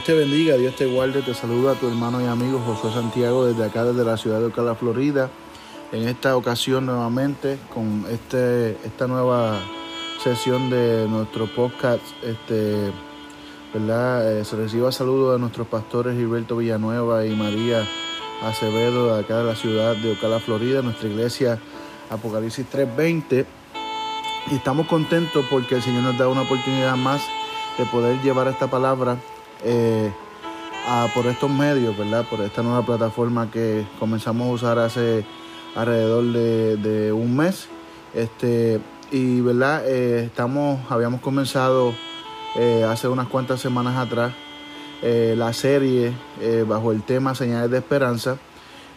Dios 0.00 0.06
te 0.06 0.14
bendiga, 0.14 0.56
Dios 0.56 0.74
te 0.76 0.86
guarde, 0.86 1.20
te 1.20 1.34
saluda 1.34 1.72
a 1.72 1.74
tu 1.74 1.86
hermano 1.86 2.22
y 2.22 2.24
amigo 2.24 2.58
Josué 2.64 2.90
Santiago 2.90 3.44
desde 3.44 3.64
acá, 3.64 3.84
desde 3.84 4.02
la 4.02 4.16
ciudad 4.16 4.40
de 4.40 4.46
Ocala, 4.46 4.74
Florida. 4.74 5.28
En 5.92 6.08
esta 6.08 6.38
ocasión 6.38 6.86
nuevamente 6.86 7.58
con 7.74 8.06
este, 8.08 8.78
esta 8.82 9.06
nueva 9.06 9.60
sesión 10.24 10.70
de 10.70 11.06
nuestro 11.06 11.54
podcast, 11.54 12.00
este, 12.22 12.90
¿verdad? 13.74 14.38
Eh, 14.38 14.44
se 14.46 14.56
reciba 14.56 14.90
saludos 14.90 15.36
a 15.36 15.38
nuestros 15.38 15.66
pastores 15.66 16.16
Gilberto 16.16 16.56
Villanueva 16.56 17.26
y 17.26 17.36
María 17.36 17.86
Acevedo 18.40 19.14
de 19.14 19.20
acá 19.20 19.36
de 19.36 19.44
la 19.44 19.54
ciudad 19.54 19.94
de 19.96 20.12
Ocala, 20.12 20.40
Florida, 20.40 20.80
nuestra 20.80 21.10
iglesia 21.10 21.58
Apocalipsis 22.08 22.64
320. 22.70 23.44
Y 24.50 24.54
estamos 24.54 24.86
contentos 24.86 25.44
porque 25.50 25.74
el 25.74 25.82
Señor 25.82 26.04
nos 26.04 26.16
da 26.16 26.26
una 26.26 26.40
oportunidad 26.40 26.96
más 26.96 27.20
de 27.76 27.84
poder 27.84 28.18
llevar 28.22 28.48
esta 28.48 28.70
palabra 28.70 29.18
eh, 29.64 30.12
por 31.14 31.26
estos 31.26 31.50
medios, 31.50 31.96
¿verdad? 31.96 32.24
Por 32.28 32.40
esta 32.40 32.62
nueva 32.62 32.84
plataforma 32.84 33.50
que 33.50 33.86
comenzamos 33.98 34.48
a 34.48 34.52
usar 34.52 34.78
hace 34.78 35.24
alrededor 35.76 36.24
de, 36.24 37.12
un 37.12 37.36
mes. 37.36 37.68
Este, 38.14 38.80
y, 39.10 39.40
¿verdad? 39.40 39.84
Eh, 39.86 40.24
estamos, 40.24 40.80
habíamos 40.90 41.20
comenzado 41.20 41.94
eh, 42.56 42.84
hace 42.88 43.08
unas 43.08 43.28
cuantas 43.28 43.60
semanas 43.60 43.96
atrás 43.96 44.32
la 45.02 45.50
serie 45.54 46.12
bajo 46.66 46.92
el 46.92 47.02
tema 47.02 47.34
Señales 47.34 47.70
de 47.70 47.78
Esperanza. 47.78 48.36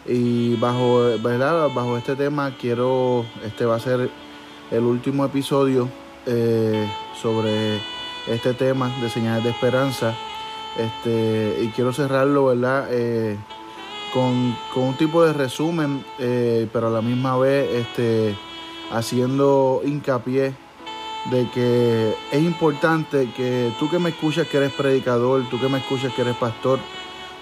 Y 0.06 0.54
bajo, 0.56 0.98
¿verdad? 1.22 1.70
bajo 1.74 1.96
este 1.96 2.14
tema 2.14 2.54
quiero, 2.60 3.24
este 3.42 3.64
va 3.64 3.76
a 3.76 3.80
ser 3.80 4.10
el 4.70 4.82
último 4.82 5.24
episodio 5.24 5.88
sobre 7.22 7.80
este 8.26 8.52
tema 8.52 8.90
de 9.00 9.08
Señales 9.08 9.44
de 9.44 9.50
Esperanza. 9.50 10.14
Este, 10.76 11.60
y 11.62 11.68
quiero 11.68 11.92
cerrarlo, 11.92 12.46
¿verdad? 12.46 12.88
Eh, 12.90 13.36
con, 14.12 14.56
un 14.76 14.94
tipo 14.96 15.24
de 15.24 15.32
resumen, 15.32 16.04
eh, 16.18 16.68
pero 16.72 16.88
a 16.88 16.90
la 16.90 17.02
misma 17.02 17.36
vez 17.36 17.68
este, 17.70 18.36
haciendo 18.90 19.82
hincapié 19.84 20.54
de 21.30 21.48
que 21.50 22.14
es 22.30 22.42
importante 22.42 23.30
que 23.36 23.72
tú 23.78 23.88
que 23.90 23.98
me 23.98 24.10
escuchas 24.10 24.46
que 24.46 24.58
eres 24.58 24.72
predicador, 24.72 25.48
tú 25.48 25.58
que 25.58 25.68
me 25.68 25.78
escuchas 25.78 26.12
que 26.12 26.22
eres 26.22 26.36
pastor, 26.36 26.78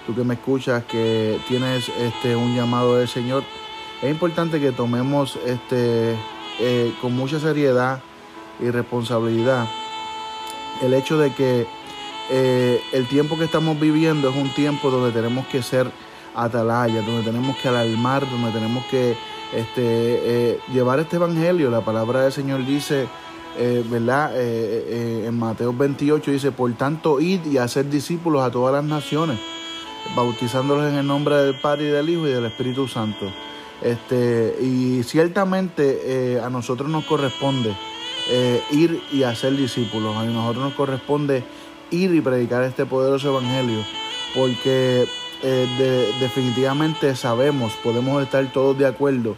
tú 0.05 0.15
que 0.15 0.23
me 0.23 0.35
escuchas 0.35 0.83
que 0.85 1.39
tienes 1.47 1.89
este, 1.89 2.35
un 2.35 2.55
llamado 2.55 2.97
del 2.97 3.07
Señor, 3.07 3.43
es 4.01 4.09
importante 4.09 4.59
que 4.59 4.71
tomemos 4.71 5.37
este, 5.45 6.15
eh, 6.59 6.93
con 7.01 7.15
mucha 7.15 7.39
seriedad 7.39 8.01
y 8.59 8.69
responsabilidad 8.69 9.67
el 10.81 10.93
hecho 10.93 11.17
de 11.17 11.31
que 11.33 11.67
eh, 12.29 12.81
el 12.93 13.07
tiempo 13.07 13.37
que 13.37 13.45
estamos 13.45 13.79
viviendo 13.79 14.29
es 14.29 14.35
un 14.35 14.53
tiempo 14.53 14.89
donde 14.89 15.11
tenemos 15.11 15.45
que 15.47 15.61
ser 15.61 15.91
atalayas, 16.35 17.05
donde 17.05 17.23
tenemos 17.23 17.57
que 17.57 17.67
alarmar, 17.67 18.29
donde 18.29 18.51
tenemos 18.51 18.85
que 18.85 19.15
este, 19.53 20.51
eh, 20.53 20.59
llevar 20.71 20.99
este 20.99 21.17
evangelio. 21.17 21.69
La 21.69 21.81
palabra 21.81 22.21
del 22.21 22.31
Señor 22.31 22.65
dice, 22.65 23.07
eh, 23.57 23.83
¿verdad? 23.87 24.31
en 24.39 25.37
Mateo 25.37 25.73
28 25.73 26.31
dice, 26.31 26.51
por 26.51 26.73
tanto, 26.73 27.19
id 27.19 27.45
y 27.45 27.57
hacer 27.57 27.89
discípulos 27.89 28.41
a 28.41 28.49
todas 28.49 28.73
las 28.73 28.85
naciones, 28.85 29.37
bautizándolos 30.15 30.89
en 30.89 30.95
el 30.95 31.05
nombre 31.05 31.35
del 31.35 31.59
Padre 31.59 31.89
y 31.89 31.91
del 31.91 32.09
Hijo 32.09 32.27
y 32.27 32.31
del 32.31 32.45
Espíritu 32.45 32.87
Santo. 32.87 33.31
Este, 33.81 34.55
y 34.61 35.03
ciertamente 35.03 36.39
a 36.41 36.49
nosotros 36.49 36.89
nos 36.89 37.03
corresponde 37.03 37.75
ir 38.71 39.01
y 39.11 39.23
hacer 39.23 39.57
discípulos, 39.57 40.15
a 40.15 40.23
nosotros 40.23 40.63
nos 40.63 40.73
corresponde 40.73 41.43
ir 41.91 42.13
y 42.13 42.21
predicar 42.21 42.63
este 42.63 42.85
poderoso 42.85 43.29
evangelio, 43.29 43.79
porque 44.35 45.07
eh, 45.45 46.13
definitivamente 46.21 47.17
sabemos, 47.17 47.73
podemos 47.83 48.23
estar 48.23 48.45
todos 48.53 48.77
de 48.77 48.85
acuerdo 48.85 49.35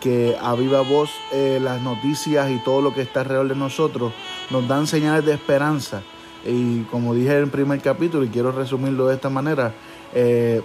que 0.00 0.36
a 0.38 0.54
viva 0.54 0.82
voz 0.82 1.10
eh, 1.32 1.58
las 1.62 1.80
noticias 1.80 2.50
y 2.50 2.58
todo 2.58 2.82
lo 2.82 2.92
que 2.92 3.00
está 3.00 3.20
alrededor 3.20 3.48
de 3.48 3.56
nosotros 3.56 4.12
nos 4.50 4.68
dan 4.68 4.86
señales 4.86 5.24
de 5.24 5.32
esperanza. 5.32 6.02
Y 6.44 6.82
como 6.90 7.14
dije 7.14 7.32
en 7.32 7.44
el 7.44 7.48
primer 7.48 7.80
capítulo, 7.80 8.24
y 8.24 8.28
quiero 8.28 8.52
resumirlo 8.52 9.06
de 9.08 9.14
esta 9.14 9.30
manera, 9.30 9.72
eh, 10.14 10.60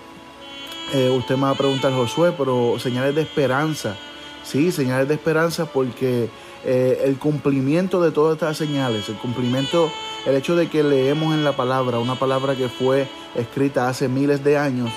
usted 1.18 1.36
me 1.38 1.44
va 1.44 1.52
a 1.52 1.56
preguntar, 1.56 1.94
Josué, 1.94 2.34
pero 2.38 2.78
señales 2.78 3.16
de 3.16 3.22
esperanza. 3.22 3.96
Sí, 4.44 4.74
señales 4.74 5.08
de 5.08 5.14
esperanza 5.14 5.66
porque 5.68 6.30
el 6.66 7.18
cumplimiento 7.18 8.02
de 8.02 8.12
todas 8.12 8.34
estas 8.34 8.58
señales, 8.58 9.08
el 9.08 9.16
cumplimiento 9.16 9.90
el 10.26 10.36
hecho 10.36 10.56
de 10.56 10.70
que 10.70 10.84
leemos 10.84 11.34
en 11.34 11.44
la 11.44 11.56
palabra, 11.56 12.00
una 12.00 12.16
palabra 12.16 12.56
que 12.56 12.70
fue 12.70 13.08
escrita 13.36 13.90
hace 13.90 14.08
miles 14.08 14.44
de 14.44 14.58
años 14.58 14.92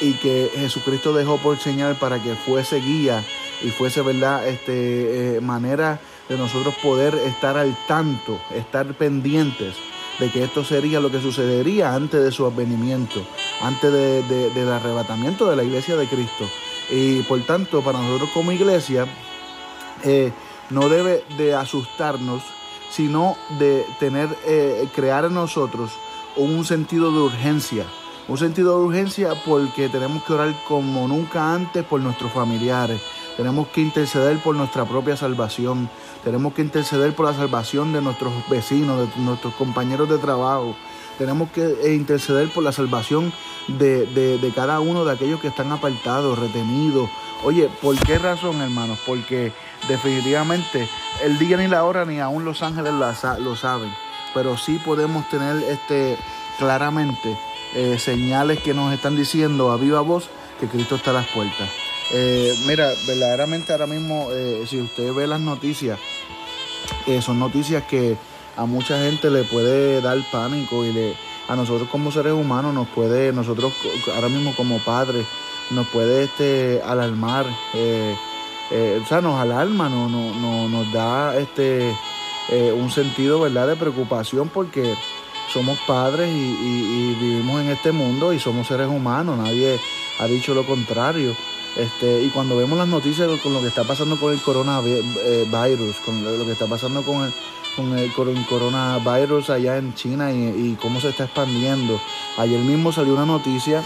y 0.00 0.14
que 0.14 0.50
Jesucristo 0.54 1.12
dejó 1.12 1.38
por 1.38 1.58
señal 1.58 1.96
para 1.96 2.22
que 2.22 2.34
fuese 2.34 2.80
guía 2.80 3.24
y 3.62 3.68
fuese, 3.70 4.02
¿verdad?, 4.02 4.46
este, 4.48 5.36
eh, 5.36 5.40
manera 5.40 6.00
de 6.28 6.36
nosotros 6.38 6.74
poder 6.82 7.14
estar 7.14 7.56
al 7.56 7.76
tanto, 7.86 8.40
estar 8.54 8.86
pendientes 8.94 9.76
de 10.18 10.30
que 10.30 10.44
esto 10.44 10.64
sería 10.64 11.00
lo 11.00 11.10
que 11.10 11.20
sucedería 11.20 11.94
antes 11.94 12.22
de 12.22 12.30
su 12.30 12.46
advenimiento, 12.46 13.24
antes 13.60 13.92
del 13.92 14.72
arrebatamiento 14.72 15.48
de 15.50 15.56
la 15.56 15.64
iglesia 15.64 15.96
de 15.96 16.06
Cristo. 16.06 16.48
Y 16.90 17.22
por 17.22 17.40
tanto, 17.42 17.82
para 17.82 17.98
nosotros 17.98 18.30
como 18.32 18.52
iglesia, 18.52 19.06
eh, 20.04 20.32
no 20.70 20.88
debe 20.88 21.24
de 21.36 21.54
asustarnos 21.54 22.42
sino 22.94 23.36
de 23.58 23.84
tener, 23.98 24.28
eh, 24.46 24.88
crear 24.94 25.24
en 25.24 25.34
nosotros 25.34 25.90
un 26.36 26.64
sentido 26.64 27.10
de 27.10 27.18
urgencia. 27.18 27.86
Un 28.28 28.38
sentido 28.38 28.78
de 28.78 28.86
urgencia 28.86 29.34
porque 29.44 29.88
tenemos 29.88 30.22
que 30.22 30.32
orar 30.32 30.54
como 30.66 31.06
nunca 31.08 31.54
antes 31.54 31.84
por 31.84 32.00
nuestros 32.00 32.32
familiares. 32.32 33.00
Tenemos 33.36 33.66
que 33.68 33.80
interceder 33.80 34.38
por 34.38 34.54
nuestra 34.54 34.84
propia 34.84 35.16
salvación. 35.16 35.90
Tenemos 36.22 36.54
que 36.54 36.62
interceder 36.62 37.14
por 37.14 37.26
la 37.26 37.34
salvación 37.34 37.92
de 37.92 38.00
nuestros 38.00 38.32
vecinos, 38.48 38.98
de 38.98 39.22
nuestros 39.22 39.54
compañeros 39.54 40.08
de 40.08 40.18
trabajo. 40.18 40.76
Tenemos 41.18 41.50
que 41.50 41.64
eh, 41.64 41.94
interceder 41.94 42.48
por 42.52 42.62
la 42.62 42.72
salvación 42.72 43.32
de, 43.66 44.06
de 44.06 44.52
cada 44.54 44.80
uno 44.80 45.04
de 45.04 45.12
aquellos 45.12 45.40
que 45.40 45.48
están 45.48 45.72
apartados, 45.72 46.38
retenidos. 46.38 47.10
Oye, 47.42 47.68
¿por 47.82 47.98
qué 47.98 48.18
razón, 48.18 48.60
hermanos? 48.62 48.98
Porque 49.04 49.52
definitivamente 49.88 50.88
el 51.22 51.38
día 51.38 51.56
ni 51.56 51.68
la 51.68 51.84
hora 51.84 52.04
ni 52.04 52.20
aún 52.20 52.44
los 52.44 52.62
ángeles 52.62 52.92
lo 52.92 53.56
saben, 53.56 53.92
pero 54.32 54.56
sí 54.56 54.80
podemos 54.84 55.28
tener 55.28 55.62
este 55.64 56.18
claramente 56.58 57.36
eh, 57.74 57.98
señales 57.98 58.60
que 58.60 58.74
nos 58.74 58.92
están 58.92 59.16
diciendo 59.16 59.72
a 59.72 59.76
viva 59.76 60.00
voz 60.00 60.28
que 60.60 60.68
Cristo 60.68 60.96
está 60.96 61.10
a 61.10 61.14
las 61.14 61.26
puertas. 61.28 61.68
Eh, 62.12 62.54
mira, 62.66 62.92
verdaderamente 63.06 63.72
ahora 63.72 63.86
mismo, 63.86 64.28
eh, 64.32 64.64
si 64.68 64.80
usted 64.80 65.12
ve 65.12 65.26
las 65.26 65.40
noticias, 65.40 65.98
son 67.22 67.38
noticias 67.38 67.82
que 67.84 68.16
a 68.56 68.66
mucha 68.66 69.02
gente 69.02 69.30
le 69.30 69.44
puede 69.44 70.00
dar 70.00 70.18
pánico 70.30 70.84
y 70.84 70.92
le, 70.92 71.16
a 71.48 71.56
nosotros 71.56 71.88
como 71.88 72.12
seres 72.12 72.32
humanos 72.32 72.74
nos 72.74 72.88
puede, 72.88 73.32
nosotros 73.32 73.72
ahora 74.14 74.28
mismo 74.28 74.54
como 74.54 74.78
padres, 74.78 75.26
nos 75.70 75.88
puede 75.88 76.24
este, 76.24 76.82
alarmar 76.84 77.46
eh, 78.70 79.00
o 79.02 79.06
sea, 79.06 79.20
nos 79.20 79.38
alarma, 79.40 79.88
no, 79.88 80.08
no, 80.08 80.68
nos 80.68 80.92
da 80.92 81.36
este 81.36 81.94
eh, 82.48 82.72
un 82.72 82.90
sentido 82.90 83.40
¿verdad? 83.40 83.68
de 83.68 83.76
preocupación 83.76 84.48
porque 84.48 84.94
somos 85.52 85.78
padres 85.86 86.28
y, 86.30 87.14
vivimos 87.20 87.60
en 87.62 87.68
este 87.68 87.92
mundo 87.92 88.32
y 88.32 88.38
somos 88.38 88.66
seres 88.66 88.88
humanos, 88.88 89.38
nadie 89.38 89.78
ha 90.18 90.26
dicho 90.26 90.54
lo 90.54 90.66
contrario. 90.66 91.34
Este, 91.76 92.22
y 92.22 92.28
cuando 92.28 92.56
vemos 92.56 92.78
las 92.78 92.86
noticias 92.86 93.28
con 93.40 93.52
lo 93.52 93.60
que 93.60 93.66
está 93.66 93.82
pasando 93.82 94.18
con 94.18 94.32
el 94.32 94.40
coronavirus, 94.40 95.04
eh, 95.24 95.46
con 96.04 96.38
lo 96.38 96.44
que 96.44 96.52
está 96.52 96.66
pasando 96.66 97.02
con 97.02 97.24
el, 97.24 98.12
con 98.12 98.28
el 98.28 98.46
coronavirus 98.46 99.50
allá 99.50 99.78
en 99.78 99.92
China 99.94 100.32
y, 100.32 100.76
cómo 100.80 101.00
se 101.00 101.08
está 101.08 101.24
expandiendo. 101.24 102.00
Ayer 102.38 102.60
mismo 102.60 102.92
salió 102.92 103.14
una 103.14 103.26
noticia 103.26 103.82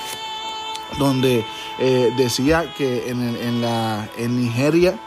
donde 0.99 1.45
eh, 1.79 2.13
decía 2.17 2.73
que 2.77 3.09
en, 3.11 3.21
en, 3.21 3.61
la, 3.61 4.09
en 4.17 4.41
Nigeria 4.41 4.99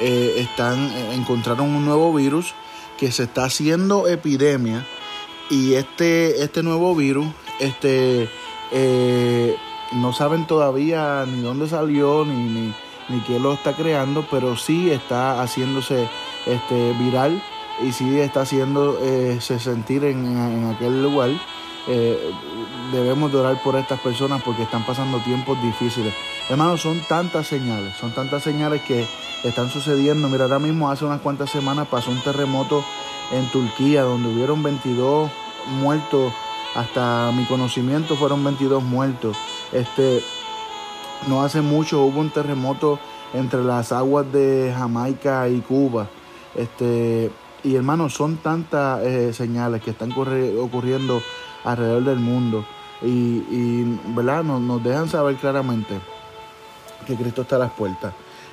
están, 0.00 0.92
encontraron 1.12 1.70
un 1.70 1.84
nuevo 1.84 2.14
virus 2.14 2.54
que 2.96 3.10
se 3.10 3.24
está 3.24 3.46
haciendo 3.46 4.06
epidemia 4.06 4.86
y 5.50 5.74
este, 5.74 6.44
este 6.44 6.62
nuevo 6.62 6.94
virus, 6.94 7.26
este, 7.58 8.28
no 9.92 10.12
saben 10.12 10.46
todavía 10.46 11.24
ni 11.26 11.40
dónde 11.40 11.68
salió 11.68 12.24
ni, 12.24 12.34
ni, 12.34 12.74
ni 13.08 13.20
quién 13.20 13.42
lo 13.42 13.54
está 13.54 13.74
creando, 13.74 14.26
pero 14.30 14.56
sí 14.56 14.90
está 14.90 15.42
haciéndose 15.42 16.08
este, 16.46 16.92
viral 16.94 17.42
y 17.86 17.92
sí 17.92 18.18
está 18.18 18.42
haciendo 18.42 18.98
eh, 19.02 19.38
sentir 19.40 20.04
en, 20.04 20.66
aquel 20.74 21.02
lugar. 21.02 21.30
Eh, 21.88 22.30
debemos 22.92 23.32
de 23.32 23.38
orar 23.38 23.62
por 23.62 23.76
estas 23.76 23.98
personas 24.00 24.42
porque 24.42 24.62
están 24.62 24.84
pasando 24.84 25.18
tiempos 25.18 25.60
difíciles. 25.62 26.14
Hermanos, 26.48 26.82
son 26.82 27.00
tantas 27.08 27.46
señales, 27.46 27.96
son 27.96 28.12
tantas 28.12 28.42
señales 28.42 28.82
que 28.82 29.06
están 29.44 29.70
sucediendo. 29.70 30.28
Mira, 30.28 30.44
ahora 30.44 30.58
mismo 30.58 30.90
hace 30.90 31.04
unas 31.04 31.20
cuantas 31.20 31.50
semanas 31.50 31.88
pasó 31.88 32.10
un 32.10 32.20
terremoto 32.20 32.84
en 33.32 33.46
Turquía 33.50 34.02
donde 34.02 34.32
hubieron 34.32 34.62
22 34.62 35.30
muertos, 35.80 36.32
hasta 36.74 37.32
mi 37.32 37.44
conocimiento 37.44 38.16
fueron 38.16 38.42
22 38.44 38.82
muertos. 38.82 39.36
Este, 39.72 40.22
no 41.26 41.42
hace 41.42 41.60
mucho 41.60 42.02
hubo 42.02 42.20
un 42.20 42.30
terremoto 42.30 42.98
entre 43.34 43.62
las 43.62 43.92
aguas 43.92 44.30
de 44.32 44.74
Jamaica 44.76 45.48
y 45.48 45.60
Cuba. 45.60 46.08
Este, 46.54 47.30
y 47.64 47.74
hermanos, 47.74 48.14
son 48.14 48.36
tantas 48.36 49.02
eh, 49.04 49.32
señales 49.32 49.82
que 49.82 49.90
están 49.90 50.12
ocurriendo 50.12 51.20
alrededor 51.64 52.04
del 52.04 52.18
mundo 52.18 52.64
y, 53.02 53.82
¿verdad? 54.14 54.42
Nos, 54.42 54.82
dejan 54.82 55.08
saber 55.08 55.36
claramente 55.36 55.94
que 57.06 57.14
Cristo 57.14 57.42
está 57.42 57.56
a 57.56 57.60
las 57.60 57.72
puertas. 57.72 58.12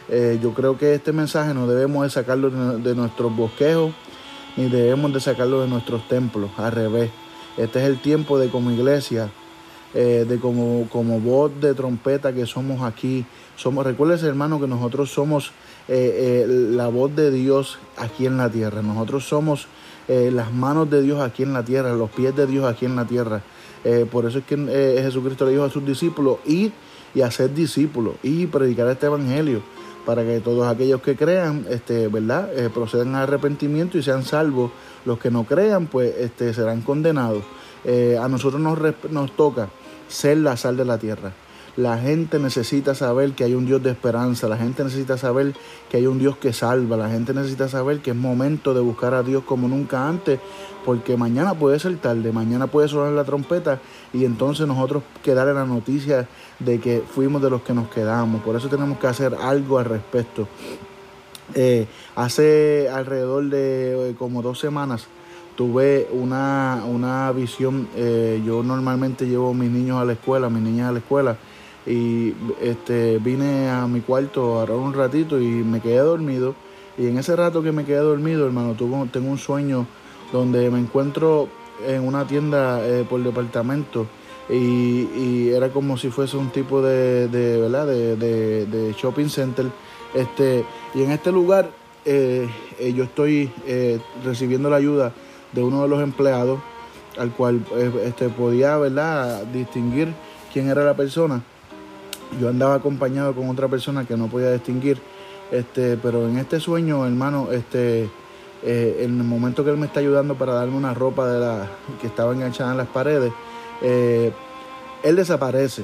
Eh, 0.09 0.39
yo 0.41 0.53
creo 0.53 0.77
que 0.77 0.93
este 0.93 1.11
mensaje 1.11 1.53
no 1.53 1.67
debemos 1.67 2.03
de 2.03 2.09
sacarlo 2.11 2.49
de, 2.49 2.95
nuestros 2.95 3.35
bosquejos 3.35 3.91
ni 4.55 4.69
debemos 4.69 5.11
de 5.11 5.19
sacarlo 5.19 5.61
de 5.61 5.67
nuestros 5.67 6.07
templos, 6.07 6.51
al 6.57 6.71
revés. 6.71 7.11
Este 7.57 7.79
es 7.79 7.85
el 7.85 7.99
tiempo 7.99 8.37
de 8.37 8.49
como 8.49 8.71
iglesia, 8.71 9.29
eh, 9.93 10.25
de 10.27 10.39
como, 10.39 10.87
como 10.89 11.19
voz 11.19 11.51
de 11.59 11.73
trompeta 11.73 12.31
que 12.33 12.45
somos 12.45 12.81
aquí. 12.81 13.25
Somos, 13.57 13.85
hermano 13.85 14.61
que 14.61 14.67
nosotros 14.67 15.11
somos 15.11 15.51
eh, 15.87 16.45
la 16.47 16.87
voz 16.87 17.15
de 17.15 17.31
Dios 17.31 17.79
aquí 17.97 18.25
en 18.27 18.37
la 18.37 18.49
tierra. 18.49 18.81
Nosotros 18.81 19.27
somos 19.27 19.67
eh, 20.07 20.31
las 20.31 20.53
manos 20.53 20.89
de 20.89 21.01
Dios 21.01 21.19
aquí 21.19 21.43
en 21.43 21.53
la 21.53 21.63
tierra, 21.63 21.93
los 21.93 22.09
pies 22.09 22.35
de 22.35 22.47
Dios 22.47 22.65
aquí 22.65 22.85
en 22.85 22.95
la 22.95 23.05
tierra. 23.05 23.41
por 24.11 24.25
eso 24.25 24.39
es 24.39 24.45
que 24.45 24.57
Jesucristo 25.03 25.45
le 25.45 25.51
dijo 25.51 25.63
a 25.63 25.69
sus 25.69 25.85
discípulos, 25.85 26.37
ir 26.45 26.71
y 27.13 27.21
hacer 27.21 27.53
discípulos 27.53 28.15
y 28.23 28.47
predicar 28.47 28.87
este 28.87 29.05
evangelio 29.05 29.61
para 30.07 30.23
que 30.23 30.39
todos 30.39 30.67
aquellos 30.67 31.01
que 31.01 31.15
crean, 31.15 31.65
este, 31.69 32.07
¿verdad? 32.07 32.49
procedan 32.73 33.13
a 33.13 33.23
arrepentimiento 33.23 33.99
y 33.99 34.03
sean 34.03 34.23
salvos. 34.23 34.71
Los 35.05 35.19
que 35.19 35.29
no 35.29 35.43
crean, 35.43 35.85
pues 35.85 36.15
este, 36.17 36.51
serán 36.53 36.81
condenados. 36.81 37.43
a 38.19 38.27
nosotros 38.27 38.59
nos, 38.59 38.79
nos 39.11 39.35
toca 39.35 39.69
ser 40.07 40.39
la 40.39 40.57
sal 40.57 40.77
de 40.77 40.85
la 40.85 40.97
tierra. 40.97 41.31
La 41.77 41.97
gente 41.97 42.39
necesita 42.39 42.95
saber 42.95 43.33
que 43.33 43.43
hay 43.43 43.53
un 43.53 43.65
Dios 43.65 43.83
de 43.83 43.91
esperanza, 43.91 44.47
la 44.47 44.55
gente 44.55 44.81
necesita 44.85 45.17
saber 45.17 45.53
que 45.89 45.97
hay 45.97 46.07
un 46.07 46.19
Dios 46.19 46.37
que 46.37 46.53
salva, 46.53 46.95
la 46.95 47.09
gente 47.09 47.33
necesita 47.33 47.67
saber 47.67 47.99
que 47.99 48.11
es 48.11 48.15
momento 48.15 48.73
de 48.73 48.79
buscar 48.79 49.13
a 49.13 49.23
Dios 49.23 49.43
como 49.43 49.67
nunca 49.67 50.07
antes, 50.07 50.39
porque 50.85 51.17
mañana 51.17 51.53
puede 51.53 51.77
ser 51.79 51.97
tarde, 51.97 52.31
mañana 52.31 52.67
puede 52.67 52.87
sonar 52.87 53.11
la 53.11 53.25
trompeta 53.25 53.81
y 54.13 54.23
entonces 54.23 54.67
nosotros 54.67 55.03
quedar 55.21 55.49
en 55.49 55.55
la 55.55 55.65
noticia 55.65 56.29
de 56.59 56.79
que 56.79 57.03
fuimos 57.05 57.41
de 57.41 57.49
los 57.49 57.61
que 57.63 57.73
nos 57.73 57.89
quedamos. 57.89 58.41
Por 58.41 58.55
eso 58.55 58.69
tenemos 58.69 58.97
que 58.97 59.07
hacer 59.07 59.35
algo 59.35 59.77
al 59.77 59.85
respecto. 59.85 60.47
Eh, 61.55 61.87
hace 62.15 62.89
alrededor 62.89 63.49
de 63.49 64.11
eh, 64.11 64.15
como 64.17 64.41
dos 64.41 64.59
semanas 64.59 65.07
tuve 65.57 66.07
una, 66.11 66.83
una 66.87 67.31
visión. 67.33 67.89
Eh, 67.97 68.41
yo 68.45 68.63
normalmente 68.63 69.27
llevo 69.27 69.49
a 69.49 69.53
mis 69.53 69.69
niños 69.69 70.01
a 70.01 70.05
la 70.05 70.13
escuela, 70.13 70.49
mis 70.49 70.63
niñas 70.63 70.89
a 70.89 70.91
la 70.93 70.99
escuela 70.99 71.37
y 71.85 72.33
este 72.61 73.19
vine 73.19 73.69
a 73.69 73.87
mi 73.87 74.01
cuarto 74.01 74.59
a 74.59 74.65
un 74.75 74.93
ratito 74.93 75.39
y 75.39 75.45
me 75.45 75.81
quedé 75.81 75.97
dormido. 75.97 76.55
Y 76.97 77.07
en 77.07 77.17
ese 77.17 77.35
rato 77.35 77.61
que 77.61 77.71
me 77.71 77.85
quedé 77.85 77.99
dormido 77.99 78.45
hermano 78.45 78.73
tuve, 78.73 79.07
tengo 79.09 79.29
un 79.29 79.37
sueño 79.37 79.85
donde 80.31 80.69
me 80.71 80.79
encuentro 80.79 81.49
en 81.85 82.07
una 82.07 82.25
tienda 82.25 82.85
eh, 82.85 83.05
por 83.07 83.21
departamento 83.21 84.07
y, 84.49 85.49
era 85.49 85.69
como 85.69 85.97
si 85.97 86.09
fuese 86.09 86.37
un 86.37 86.49
tipo 86.49 86.81
de, 86.81 87.27
de 87.27 87.59
¿verdad? 87.59 87.87
De, 87.87 88.95
shopping 88.97 89.29
center. 89.29 89.67
Este 90.13 90.65
y 90.93 91.03
en 91.03 91.11
este 91.11 91.31
lugar 91.31 91.69
eh, 92.05 92.47
eh, 92.79 92.93
yo 92.93 93.03
estoy 93.03 93.51
recibiendo 94.23 94.69
la 94.69 94.77
ayuda 94.77 95.11
de 95.51 95.63
uno 95.63 95.83
de 95.83 95.89
los 95.89 96.01
empleados 96.01 96.59
al 97.17 97.31
cual 97.31 97.65
este 98.03 98.29
podía 98.29 98.77
verdad 98.77 99.45
distinguir 99.45 100.13
quién 100.53 100.69
era 100.69 100.83
la 100.83 100.95
persona 100.95 101.43
yo 102.39 102.49
andaba 102.49 102.75
acompañado 102.75 103.33
con 103.33 103.49
otra 103.49 103.67
persona 103.67 104.05
que 104.05 104.17
no 104.17 104.27
podía 104.27 104.51
distinguir, 104.51 104.99
este, 105.51 105.97
pero 105.97 106.27
en 106.27 106.37
este 106.37 106.59
sueño, 106.59 107.05
hermano, 107.05 107.51
este, 107.51 108.09
eh, 108.63 108.97
en 109.01 109.19
el 109.19 109.23
momento 109.23 109.63
que 109.63 109.71
él 109.71 109.77
me 109.77 109.85
está 109.85 109.99
ayudando 109.99 110.35
para 110.35 110.53
darme 110.53 110.75
una 110.75 110.93
ropa 110.93 111.27
de 111.27 111.39
la 111.39 111.71
que 112.01 112.07
estaba 112.07 112.33
enganchada 112.33 112.71
en 112.71 112.77
las 112.77 112.87
paredes, 112.87 113.31
eh, 113.81 114.31
él 115.03 115.15
desaparece 115.15 115.83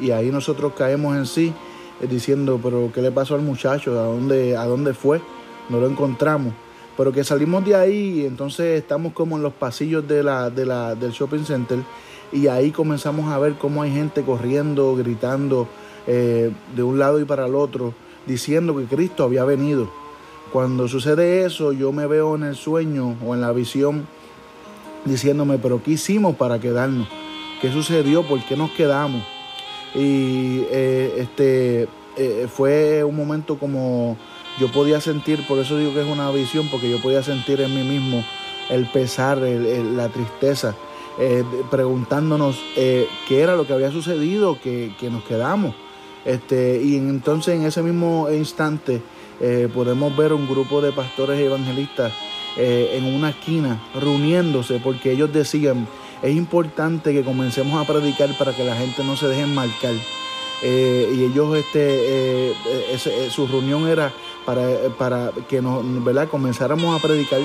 y 0.00 0.10
ahí 0.10 0.30
nosotros 0.30 0.72
caemos 0.76 1.16
en 1.16 1.26
sí 1.26 1.52
eh, 2.00 2.06
diciendo, 2.06 2.60
pero 2.62 2.90
¿qué 2.92 3.02
le 3.02 3.10
pasó 3.10 3.34
al 3.34 3.42
muchacho? 3.42 3.98
¿A 3.98 4.04
dónde, 4.04 4.56
¿A 4.56 4.64
dónde 4.64 4.94
fue? 4.94 5.20
No 5.68 5.80
lo 5.80 5.88
encontramos. 5.88 6.52
Pero 6.96 7.12
que 7.12 7.24
salimos 7.24 7.64
de 7.64 7.74
ahí 7.74 8.20
y 8.20 8.26
entonces 8.26 8.80
estamos 8.80 9.12
como 9.12 9.36
en 9.36 9.42
los 9.42 9.52
pasillos 9.52 10.08
de 10.08 10.22
la, 10.22 10.48
de 10.48 10.64
la, 10.64 10.94
del 10.94 11.12
shopping 11.12 11.44
center 11.44 11.78
y 12.32 12.48
ahí 12.48 12.70
comenzamos 12.70 13.32
a 13.32 13.38
ver 13.38 13.54
cómo 13.54 13.82
hay 13.82 13.92
gente 13.92 14.22
corriendo, 14.22 14.94
gritando 14.96 15.68
eh, 16.06 16.50
de 16.74 16.82
un 16.82 16.98
lado 16.98 17.20
y 17.20 17.24
para 17.24 17.46
el 17.46 17.54
otro, 17.54 17.94
diciendo 18.26 18.76
que 18.76 18.84
Cristo 18.84 19.24
había 19.24 19.44
venido. 19.44 19.88
Cuando 20.52 20.88
sucede 20.88 21.44
eso, 21.44 21.72
yo 21.72 21.92
me 21.92 22.06
veo 22.06 22.34
en 22.36 22.44
el 22.44 22.56
sueño 22.56 23.16
o 23.24 23.34
en 23.34 23.40
la 23.40 23.52
visión 23.52 24.06
diciéndome, 25.04 25.58
pero 25.58 25.82
¿qué 25.82 25.92
hicimos 25.92 26.36
para 26.36 26.58
quedarnos? 26.58 27.08
¿Qué 27.60 27.70
sucedió? 27.70 28.22
¿Por 28.22 28.42
qué 28.44 28.56
nos 28.56 28.70
quedamos? 28.72 29.22
Y 29.94 30.62
eh, 30.70 31.14
este 31.18 31.88
eh, 32.16 32.48
fue 32.48 33.04
un 33.04 33.16
momento 33.16 33.58
como 33.58 34.16
yo 34.58 34.70
podía 34.72 35.00
sentir, 35.00 35.46
por 35.46 35.58
eso 35.58 35.76
digo 35.76 35.92
que 35.92 36.00
es 36.00 36.08
una 36.08 36.30
visión, 36.30 36.68
porque 36.70 36.90
yo 36.90 37.00
podía 37.00 37.22
sentir 37.22 37.60
en 37.60 37.74
mí 37.74 37.82
mismo 37.82 38.24
el 38.68 38.86
pesar, 38.86 39.38
la 39.38 40.08
tristeza 40.08 40.74
eh, 41.18 41.44
preguntándonos 41.70 42.62
eh, 42.76 43.08
qué 43.26 43.40
era 43.40 43.56
lo 43.56 43.66
que 43.66 43.72
había 43.72 43.90
sucedido, 43.90 44.58
que, 44.60 44.92
nos 45.10 45.24
quedamos. 45.24 45.74
Este, 46.26 46.82
y 46.82 46.96
entonces 46.96 47.54
en 47.54 47.64
ese 47.64 47.82
mismo 47.82 48.28
instante 48.30 49.00
eh, 49.40 49.68
podemos 49.72 50.14
ver 50.14 50.34
un 50.34 50.46
grupo 50.46 50.82
de 50.82 50.92
pastores 50.92 51.40
evangelistas 51.40 52.12
en 52.58 53.04
una 53.04 53.28
esquina 53.28 53.78
reuniéndose 53.94 54.80
porque 54.82 55.12
ellos 55.12 55.30
decían, 55.30 55.86
es 56.22 56.34
importante 56.34 57.12
que 57.12 57.22
comencemos 57.22 57.78
a 57.78 57.86
predicar 57.86 58.30
para 58.38 58.56
que 58.56 58.64
la 58.64 58.74
gente 58.74 59.04
no 59.04 59.14
se 59.14 59.28
deje 59.28 59.44
marcar. 59.44 59.92
y 60.62 61.24
ellos, 61.24 61.54
este, 61.54 62.54
su 63.28 63.46
reunión 63.46 63.86
era 63.86 64.10
para, 64.46 64.66
para 64.96 65.32
que 65.50 65.60
nos, 65.60 65.84
¿verdad? 66.02 66.28
comenzáramos 66.30 66.98
a 66.98 67.06
predicar 67.06 67.42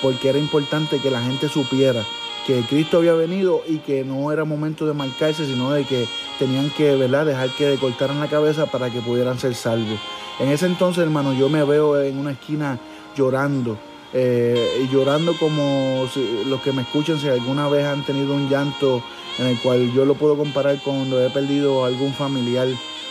porque 0.00 0.30
era 0.30 0.38
importante 0.38 0.98
que 0.98 1.10
la 1.10 1.20
gente 1.20 1.50
supiera 1.50 2.02
que 2.46 2.60
Cristo 2.62 2.98
había 2.98 3.14
venido 3.14 3.62
y 3.66 3.78
que 3.78 4.04
no 4.04 4.30
era 4.30 4.44
momento 4.44 4.86
de 4.86 4.94
marcarse, 4.94 5.46
sino 5.46 5.72
de 5.72 5.84
que 5.84 6.06
tenían 6.38 6.70
que 6.70 6.94
¿verdad? 6.96 7.26
dejar 7.26 7.50
que 7.50 7.76
cortaran 7.76 8.20
la 8.20 8.28
cabeza 8.28 8.66
para 8.66 8.90
que 8.90 9.00
pudieran 9.00 9.38
ser 9.38 9.54
salvos. 9.54 9.98
En 10.38 10.48
ese 10.48 10.66
entonces, 10.66 11.02
hermano, 11.02 11.32
yo 11.32 11.48
me 11.48 11.64
veo 11.64 12.00
en 12.00 12.18
una 12.18 12.32
esquina 12.32 12.78
llorando. 13.16 13.78
Eh, 14.12 14.84
y 14.84 14.92
llorando 14.92 15.36
como 15.38 16.08
los 16.46 16.60
que 16.60 16.72
me 16.72 16.82
escuchan, 16.82 17.18
si 17.18 17.28
alguna 17.28 17.68
vez 17.68 17.84
han 17.84 18.04
tenido 18.04 18.34
un 18.34 18.48
llanto 18.48 19.02
en 19.38 19.46
el 19.46 19.58
cual 19.58 19.92
yo 19.92 20.04
lo 20.04 20.14
puedo 20.14 20.36
comparar 20.36 20.80
con 20.82 20.98
cuando 20.98 21.24
he 21.24 21.30
perdido 21.30 21.84
algún 21.84 22.12
familiar, 22.12 22.68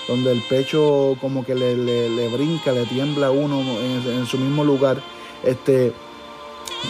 donde 0.07 0.31
el 0.31 0.41
pecho 0.43 1.17
como 1.19 1.45
que 1.45 1.55
le, 1.55 2.27
brinca, 2.29 2.71
le 2.71 2.85
tiembla 2.85 3.27
a 3.27 3.31
uno 3.31 3.61
en, 3.79 4.19
en, 4.19 4.25
su 4.25 4.37
mismo 4.37 4.63
lugar. 4.63 5.01
Este, 5.43 5.93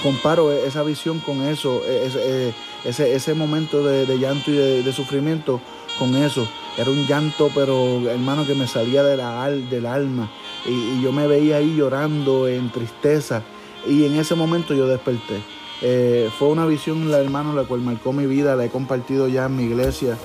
comparo 0.02 0.52
esa 0.52 0.84
visión 0.84 1.20
con 1.20 1.44
eso, 1.44 1.82
e-, 1.86 2.08
e-, 2.08 2.54
ese, 2.86 3.16
ese, 3.16 3.34
momento 3.34 3.84
de, 3.84 4.06
llanto 4.18 4.52
y 4.52 4.56
de, 4.56 4.94
sufrimiento 4.94 5.62
con 6.00 6.16
eso. 6.16 6.48
Era 6.78 6.90
un 6.90 7.06
llanto, 7.06 7.52
pero 7.54 8.10
hermano, 8.10 8.46
que 8.46 8.56
me 8.56 8.68
salía 8.68 9.04
de 9.04 9.18
la, 9.18 9.50
del 9.50 9.86
alma. 9.86 10.32
Y, 10.66 11.02
yo 11.02 11.12
me 11.12 11.28
veía 11.28 11.58
ahí 11.58 11.76
llorando 11.76 12.48
en 12.48 12.72
tristeza. 12.72 13.44
Y 13.88 14.06
en 14.06 14.18
ese 14.18 14.36
momento 14.36 14.74
yo 14.74 14.88
desperté. 14.88 15.42
Eh, 15.82 16.30
fue 16.40 16.48
una 16.48 16.66
visión, 16.66 17.12
la 17.12 17.20
hermano, 17.20 17.54
la 17.54 17.64
cual 17.64 17.82
marcó 17.82 18.14
mi 18.14 18.26
vida. 18.26 18.56
La 18.56 18.66
he 18.66 18.70
compartido 18.70 19.28
ya 19.28 19.46
en 19.46 19.56
mi 19.56 19.64
iglesia. 19.64 20.18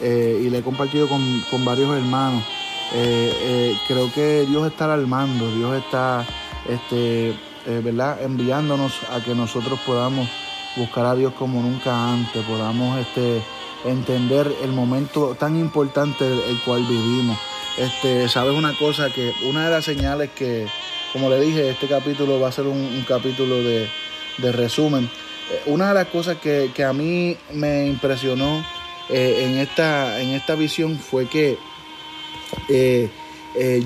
Eh, 0.00 0.42
y 0.44 0.50
la 0.50 0.58
he 0.58 0.62
compartido 0.62 1.08
con, 1.08 1.64
varios 1.64 1.90
hermanos. 1.96 2.44
creo 3.88 4.12
que 4.14 4.46
Dios 4.46 4.66
está 4.70 4.84
alarmando, 4.84 5.50
Dios 5.54 5.76
está 5.76 6.26
este, 6.68 7.34
¿verdad? 7.66 8.22
enviándonos 8.22 9.00
a 9.10 9.20
que 9.24 9.34
nosotros 9.34 9.78
podamos 9.84 10.28
buscar 10.76 11.06
a 11.06 11.14
Dios 11.14 11.32
como 11.34 11.60
nunca 11.62 12.12
antes, 12.12 12.44
podamos 12.44 12.98
este, 12.98 13.42
entender 13.84 14.52
el 14.62 14.72
momento 14.72 15.34
tan 15.38 15.58
importante 15.58 16.24
el, 16.24 16.60
cual 16.62 16.82
vivimos. 16.82 17.38
Este, 17.78 18.28
Sabes 18.28 18.54
una 18.54 18.76
cosa 18.78 19.10
que 19.10 19.32
una 19.48 19.64
de 19.66 19.70
las 19.70 19.84
señales 19.84 20.30
que, 20.30 20.66
como 21.12 21.30
le 21.30 21.40
dije, 21.40 21.70
este 21.70 21.88
capítulo 21.88 22.38
va 22.40 22.48
a 22.48 22.52
ser 22.52 22.66
un, 22.66 23.04
capítulo 23.08 23.56
de, 23.56 23.88
resumen. 24.52 25.10
Eh, 25.50 25.62
una 25.66 25.88
de 25.88 25.94
las 25.94 26.08
cosas 26.08 26.36
que, 26.36 26.70
a 26.84 26.92
mí 26.92 27.36
me 27.52 27.86
impresionó 27.86 28.64
eh, 29.08 29.46
en, 29.46 29.58
esta, 29.58 30.20
en 30.20 30.30
esta 30.30 30.54
visión 30.54 30.98
fue 30.98 31.26
que 31.26 31.58
eh, 32.68 33.10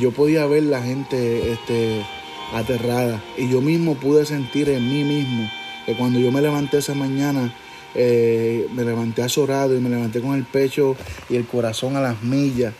yo 0.00 0.10
podía 0.10 0.46
ver 0.46 0.64
la 0.64 0.82
gente 0.82 1.52
este, 1.52 2.04
aterrada 2.52 3.22
y 3.36 3.48
yo 3.48 3.60
mismo 3.60 3.94
pude 3.94 4.24
sentir 4.26 4.68
en 4.68 4.88
mí 4.88 5.04
mismo 5.04 5.50
que 5.86 5.94
cuando 5.94 6.18
yo 6.18 6.32
me 6.32 6.40
levanté 6.40 6.78
esa 6.78 6.94
mañana 6.94 7.52
eh, 7.94 8.68
me 8.72 8.84
levanté 8.84 9.22
azorado 9.22 9.76
y 9.76 9.80
me 9.80 9.88
levanté 9.88 10.20
con 10.20 10.34
el 10.34 10.44
pecho 10.44 10.96
y 11.28 11.36
el 11.36 11.46
corazón 11.46 11.96
a 11.96 12.00
las 12.00 12.22
millas, 12.22 12.72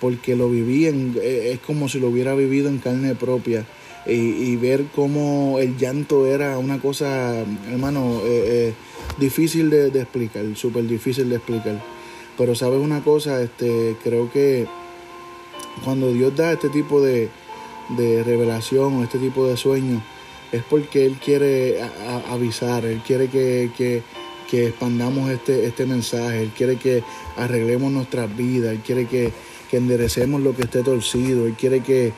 porque 0.00 0.34
lo 0.34 0.50
viví, 0.50 0.86
en, 0.86 1.16
eh, 1.22 1.52
es 1.52 1.60
como 1.60 1.88
si 1.88 2.00
lo 2.00 2.08
hubiera 2.08 2.34
vivido 2.34 2.68
en 2.68 2.78
carne 2.78 3.14
propia. 3.14 3.64
Y, 4.08 4.54
ver 4.54 4.84
cómo 4.94 5.58
el 5.58 5.76
llanto 5.76 6.28
era 6.28 6.58
una 6.58 6.78
cosa, 6.78 7.44
hermano, 7.68 8.20
eh, 8.24 8.72
difícil 9.18 9.68
de, 9.68 9.88
explicar, 9.88 10.44
súper 10.54 10.86
difícil 10.86 11.28
de 11.28 11.36
explicar. 11.36 11.82
Pero 12.38 12.54
sabes 12.54 12.78
una 12.78 13.02
cosa, 13.02 13.42
este, 13.42 13.96
creo 14.04 14.30
que 14.30 14.68
cuando 15.82 16.12
Dios 16.12 16.36
da 16.36 16.52
este 16.52 16.68
tipo 16.68 17.02
de, 17.02 17.30
de 17.90 18.22
revelación 18.22 18.94
o 18.94 19.04
este 19.04 19.18
tipo 19.18 19.46
de 19.46 19.56
sueño, 19.56 20.02
es 20.52 20.62
porque 20.62 21.06
Él 21.06 21.16
quiere 21.22 21.80
avisar, 22.30 22.84
Él 22.84 23.02
quiere 23.04 23.28
que 23.28 24.02
que 24.46 24.68
expandamos 24.68 25.30
este, 25.30 25.66
este 25.66 25.86
mensaje, 25.86 26.42
Él 26.42 26.50
quiere 26.56 26.76
que 26.76 27.02
arreglemos 27.36 27.92
nuestras 27.92 28.34
vidas, 28.34 28.72
Él 28.72 28.80
quiere 28.80 29.06
que, 29.06 29.32
enderecemos 29.72 30.40
lo 30.40 30.56
que 30.56 30.62
esté 30.62 30.82
torcido, 30.82 31.46
Él 31.46 31.52
quiere 31.52 31.80
que, 31.80 32.12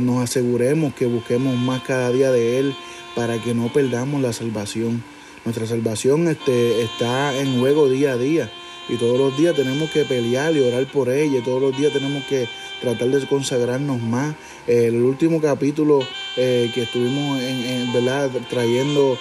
nos 0.00 0.24
aseguremos 0.24 0.94
que 0.94 1.06
busquemos 1.06 1.54
más 1.56 1.82
cada 1.82 2.10
día 2.10 2.32
de 2.32 2.58
Él 2.58 2.74
para 3.14 3.40
que 3.40 3.54
no 3.54 3.72
perdamos 3.72 4.20
la 4.20 4.32
salvación. 4.32 5.04
Nuestra 5.44 5.64
salvación 5.64 6.26
este, 6.26 6.82
está 6.82 7.38
en 7.38 7.60
juego 7.60 7.88
día 7.88 8.12
a 8.12 8.16
día 8.16 8.50
y 8.88 8.96
todos 8.96 9.16
los 9.16 9.36
días 9.36 9.54
tenemos 9.54 9.88
que 9.90 10.04
pelear 10.04 10.56
y 10.56 10.60
orar 10.60 10.90
por 10.90 11.08
ella, 11.08 11.40
todos 11.44 11.62
los 11.62 11.76
días 11.78 11.92
tenemos 11.92 12.24
que 12.24 12.48
tratar 12.80 13.08
de 13.08 13.26
consagrarnos 13.26 14.00
más. 14.00 14.34
el 14.66 15.02
último 15.02 15.40
capítulo 15.40 16.00
eh, 16.36 16.70
que 16.74 16.82
estuvimos 16.82 17.40
en, 17.40 17.92
¿verdad? 17.92 18.30
trayendo 18.48 19.18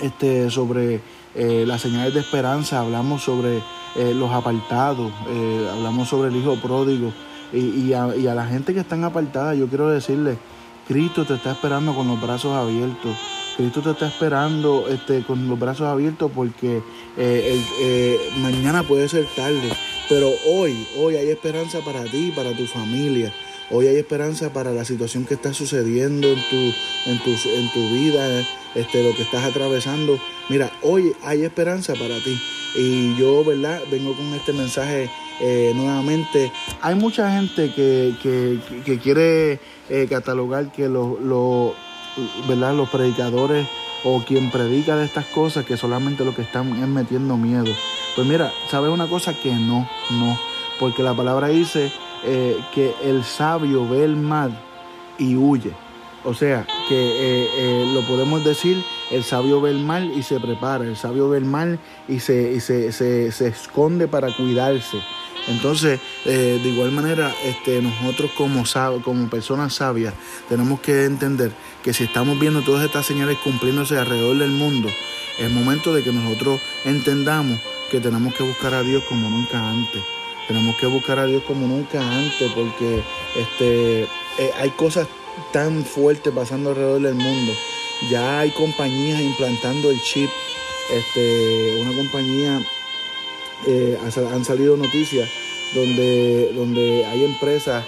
este, 0.00 0.50
sobre 0.50 1.00
eh, 1.34 1.64
las 1.66 1.82
señales 1.82 2.14
de 2.14 2.20
esperanza, 2.20 2.80
hablamos 2.80 3.22
sobre 3.22 3.58
eh, 3.96 4.14
los 4.14 4.32
apartados, 4.32 5.12
hablamos 5.72 6.08
sobre 6.08 6.30
el 6.30 6.36
hijo 6.36 6.56
pródigo. 6.56 7.12
Y, 7.52 7.92
a, 7.94 8.06
la 8.06 8.46
gente 8.46 8.74
que 8.74 8.80
están 8.80 9.04
apartada, 9.04 9.54
yo 9.54 9.68
quiero 9.68 9.88
decirle, 9.88 10.36
Cristo 10.86 11.24
te 11.24 11.34
está 11.34 11.52
esperando 11.52 11.94
con 11.94 12.08
los 12.08 12.20
brazos 12.20 12.54
abiertos. 12.54 13.16
Cristo 13.56 13.80
te 13.80 13.90
está 13.90 14.06
esperando 14.06 14.86
este, 14.88 15.22
con 15.22 15.48
los 15.48 15.58
brazos 15.58 15.86
abiertos 15.86 16.30
porque 16.34 16.82
mañana 18.36 18.82
puede 18.82 19.08
ser 19.08 19.26
tarde. 19.34 19.72
Pero 20.08 20.32
hoy, 20.46 20.86
hoy 20.96 21.16
hay 21.16 21.28
esperanza 21.28 21.80
para 21.80 22.04
ti, 22.04 22.32
para 22.34 22.52
tu 22.56 22.66
familia. 22.66 23.32
Hoy 23.70 23.86
hay 23.86 23.96
esperanza 23.96 24.50
para 24.52 24.72
la 24.72 24.84
situación 24.86 25.26
que 25.26 25.34
está 25.34 25.52
sucediendo 25.52 26.28
en 26.28 26.42
tu, 26.48 26.56
en 27.10 27.18
tu, 27.22 27.30
en 27.30 27.72
tu 27.72 27.88
vida, 27.90 28.42
este, 28.74 29.02
lo 29.02 29.14
que 29.14 29.22
estás 29.22 29.44
atravesando. 29.44 30.18
Mira, 30.48 30.72
hoy 30.82 31.12
hay 31.22 31.44
esperanza 31.44 31.92
para 31.94 32.16
ti. 32.16 32.40
Y 32.74 33.14
yo, 33.16 33.44
¿verdad? 33.44 33.82
Vengo 33.90 34.14
con 34.14 34.32
este 34.32 34.54
mensaje 34.54 35.10
eh, 35.40 35.72
nuevamente. 35.74 36.50
Hay 36.80 36.94
mucha 36.94 37.30
gente 37.32 37.72
que, 37.74 38.98
quiere 39.02 39.60
eh, 39.90 40.06
catalogar 40.08 40.72
que 40.72 40.88
los, 40.88 41.18
¿verdad? 42.48 42.74
los 42.74 42.88
predicadores 42.88 43.66
o 44.04 44.22
quien 44.24 44.50
predica 44.50 44.96
de 44.96 45.04
estas 45.04 45.26
cosas 45.26 45.66
que 45.66 45.76
solamente 45.76 46.24
lo 46.24 46.34
que 46.34 46.42
están 46.42 46.82
es 46.82 46.88
metiendo 46.88 47.36
miedo. 47.36 47.74
Pues 48.14 48.26
mira, 48.26 48.52
¿sabes 48.70 48.90
una 48.90 49.06
cosa? 49.06 49.34
Que 49.34 49.52
no, 49.52 49.88
no. 50.10 50.38
Porque 50.78 51.02
la 51.02 51.14
palabra 51.14 51.48
dice 51.48 51.92
eh, 52.24 52.56
que 52.74 52.94
el 53.02 53.22
sabio 53.22 53.88
ve 53.88 54.04
el 54.04 54.16
mal 54.16 54.58
y 55.18 55.36
huye. 55.36 55.72
O 56.24 56.34
sea, 56.34 56.66
que 56.88 56.96
eh, 56.96 57.48
eh, 57.56 57.90
lo 57.94 58.02
podemos 58.02 58.44
decir, 58.44 58.82
el 59.10 59.22
sabio 59.22 59.60
ve 59.60 59.70
el 59.70 59.78
mal 59.78 60.10
y 60.10 60.22
se 60.22 60.40
prepara, 60.40 60.84
el 60.84 60.96
sabio 60.96 61.28
ve 61.28 61.38
el 61.38 61.44
mal 61.44 61.78
y 62.08 62.18
se, 62.18 62.60
se, 62.60 63.46
esconde 63.46 64.08
para 64.08 64.34
cuidarse. 64.34 64.98
Entonces, 65.46 66.00
de 66.26 66.58
igual 66.58 66.90
manera, 66.90 67.32
este, 67.44 67.80
nosotros 67.80 68.32
como, 68.36 68.64
como 69.02 69.30
personas 69.30 69.72
sabias 69.72 70.12
tenemos 70.48 70.80
que 70.80 71.04
entender 71.04 71.52
que 71.82 71.94
si 71.94 72.04
estamos 72.04 72.38
viendo 72.38 72.60
todas 72.60 72.84
estas 72.84 73.06
señales 73.06 73.38
cumpliéndose 73.38 73.96
alrededor 73.96 74.36
del 74.36 74.50
mundo, 74.50 74.90
es 75.38 75.50
momento 75.50 75.94
de 75.94 76.02
que 76.02 76.12
nosotros 76.12 76.60
entendamos 76.84 77.60
que 77.90 78.00
tenemos 78.00 78.34
que 78.34 78.42
buscar 78.42 78.74
a 78.74 78.82
Dios 78.82 79.02
como 79.08 79.28
nunca 79.28 79.68
antes. 79.70 80.02
Tenemos 80.46 80.76
que 80.76 80.86
buscar 80.86 81.18
a 81.18 81.26
Dios 81.26 81.42
como 81.44 81.66
nunca 81.66 82.00
antes 82.00 82.50
porque 82.52 83.02
este, 83.36 84.02
eh, 84.02 84.50
hay 84.58 84.70
cosas 84.70 85.06
tan 85.52 85.84
fuertes 85.84 86.32
pasando 86.32 86.70
alrededor 86.70 87.02
del 87.02 87.14
mundo. 87.14 87.52
Ya 88.10 88.40
hay 88.40 88.50
compañías 88.50 89.20
implantando 89.20 89.90
el 89.90 90.00
chip. 90.02 90.30
Este, 90.90 91.80
una 91.82 91.94
compañía, 91.94 92.62
eh, 93.66 93.98
han 94.02 94.44
salido 94.44 94.76
noticias 94.76 95.28
donde, 95.74 96.52
donde 96.54 97.04
hay 97.04 97.24
empresas 97.24 97.84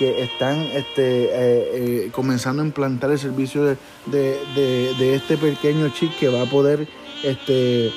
que 0.00 0.22
están 0.22 0.62
este, 0.72 1.28
eh, 1.30 2.10
comenzando 2.10 2.62
a 2.62 2.66
implantar 2.66 3.10
el 3.10 3.18
servicio 3.18 3.64
de, 3.64 3.76
de, 4.06 5.14
este 5.14 5.36
pequeño 5.36 5.90
chip 5.90 6.10
que 6.18 6.28
va 6.28 6.42
a 6.42 6.46
poder 6.46 6.88
este, 7.22 7.92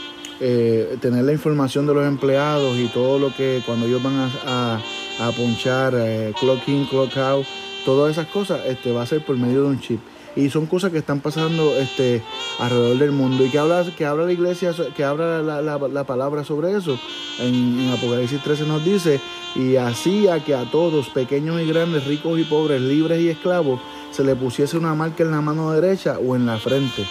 eh, 0.46 0.98
tener 1.00 1.24
la 1.24 1.32
información 1.32 1.88
de 1.88 1.94
los 1.94 2.06
empleados 2.06 2.78
y 2.78 2.88
todo 2.88 3.18
lo 3.18 3.34
que 3.34 3.62
cuando 3.66 3.86
ellos 3.86 4.04
van 4.04 4.30
a, 4.46 4.82
a, 5.22 5.32
ponchar, 5.32 5.94
eh, 5.96 6.34
clock 6.38 6.68
in, 6.68 6.86
clock 6.86 7.16
out, 7.16 7.46
todas 7.86 8.12
esas 8.12 8.28
cosas 8.28 8.60
este, 8.66 8.92
va 8.92 9.04
a 9.04 9.06
ser 9.06 9.24
por 9.24 9.38
medio 9.38 9.62
de 9.62 9.68
un 9.70 9.80
chip. 9.80 10.02
Y 10.36 10.50
son 10.50 10.66
cosas 10.66 10.92
que 10.92 10.98
están 10.98 11.22
pasando 11.22 11.74
este, 11.78 12.22
alrededor 12.60 12.98
del 12.98 13.12
mundo. 13.14 13.46
¿Y 13.46 13.52
que 13.52 13.58
habla, 13.58 13.86
que 13.98 14.06
habla 14.06 14.26
la 14.26 14.34
iglesia, 14.34 14.74
que 14.94 15.06
habla 15.06 15.42
la, 15.42 16.04
palabra 16.04 16.44
sobre 16.44 16.76
eso? 16.76 17.00
En, 17.40 17.80
en, 17.80 17.92
Apocalipsis 17.92 18.44
13 18.44 18.66
nos 18.66 18.84
dice, 18.84 19.22
y 19.56 19.78
hacía 19.78 20.44
que 20.44 20.56
a 20.56 20.70
todos, 20.70 21.08
pequeños 21.08 21.62
y 21.62 21.68
grandes, 21.68 22.06
ricos 22.06 22.38
y 22.38 22.44
pobres, 22.44 22.82
libres 22.82 23.22
y 23.22 23.30
esclavos, 23.30 23.80
se 24.12 24.26
le 24.26 24.36
pusiese 24.36 24.76
una 24.76 24.94
marca 24.94 25.24
en 25.24 25.32
la 25.32 25.40
mano 25.40 25.72
derecha 25.72 26.20
o 26.20 26.36
en 26.36 26.46
la 26.46 26.58
frente. 26.58 27.06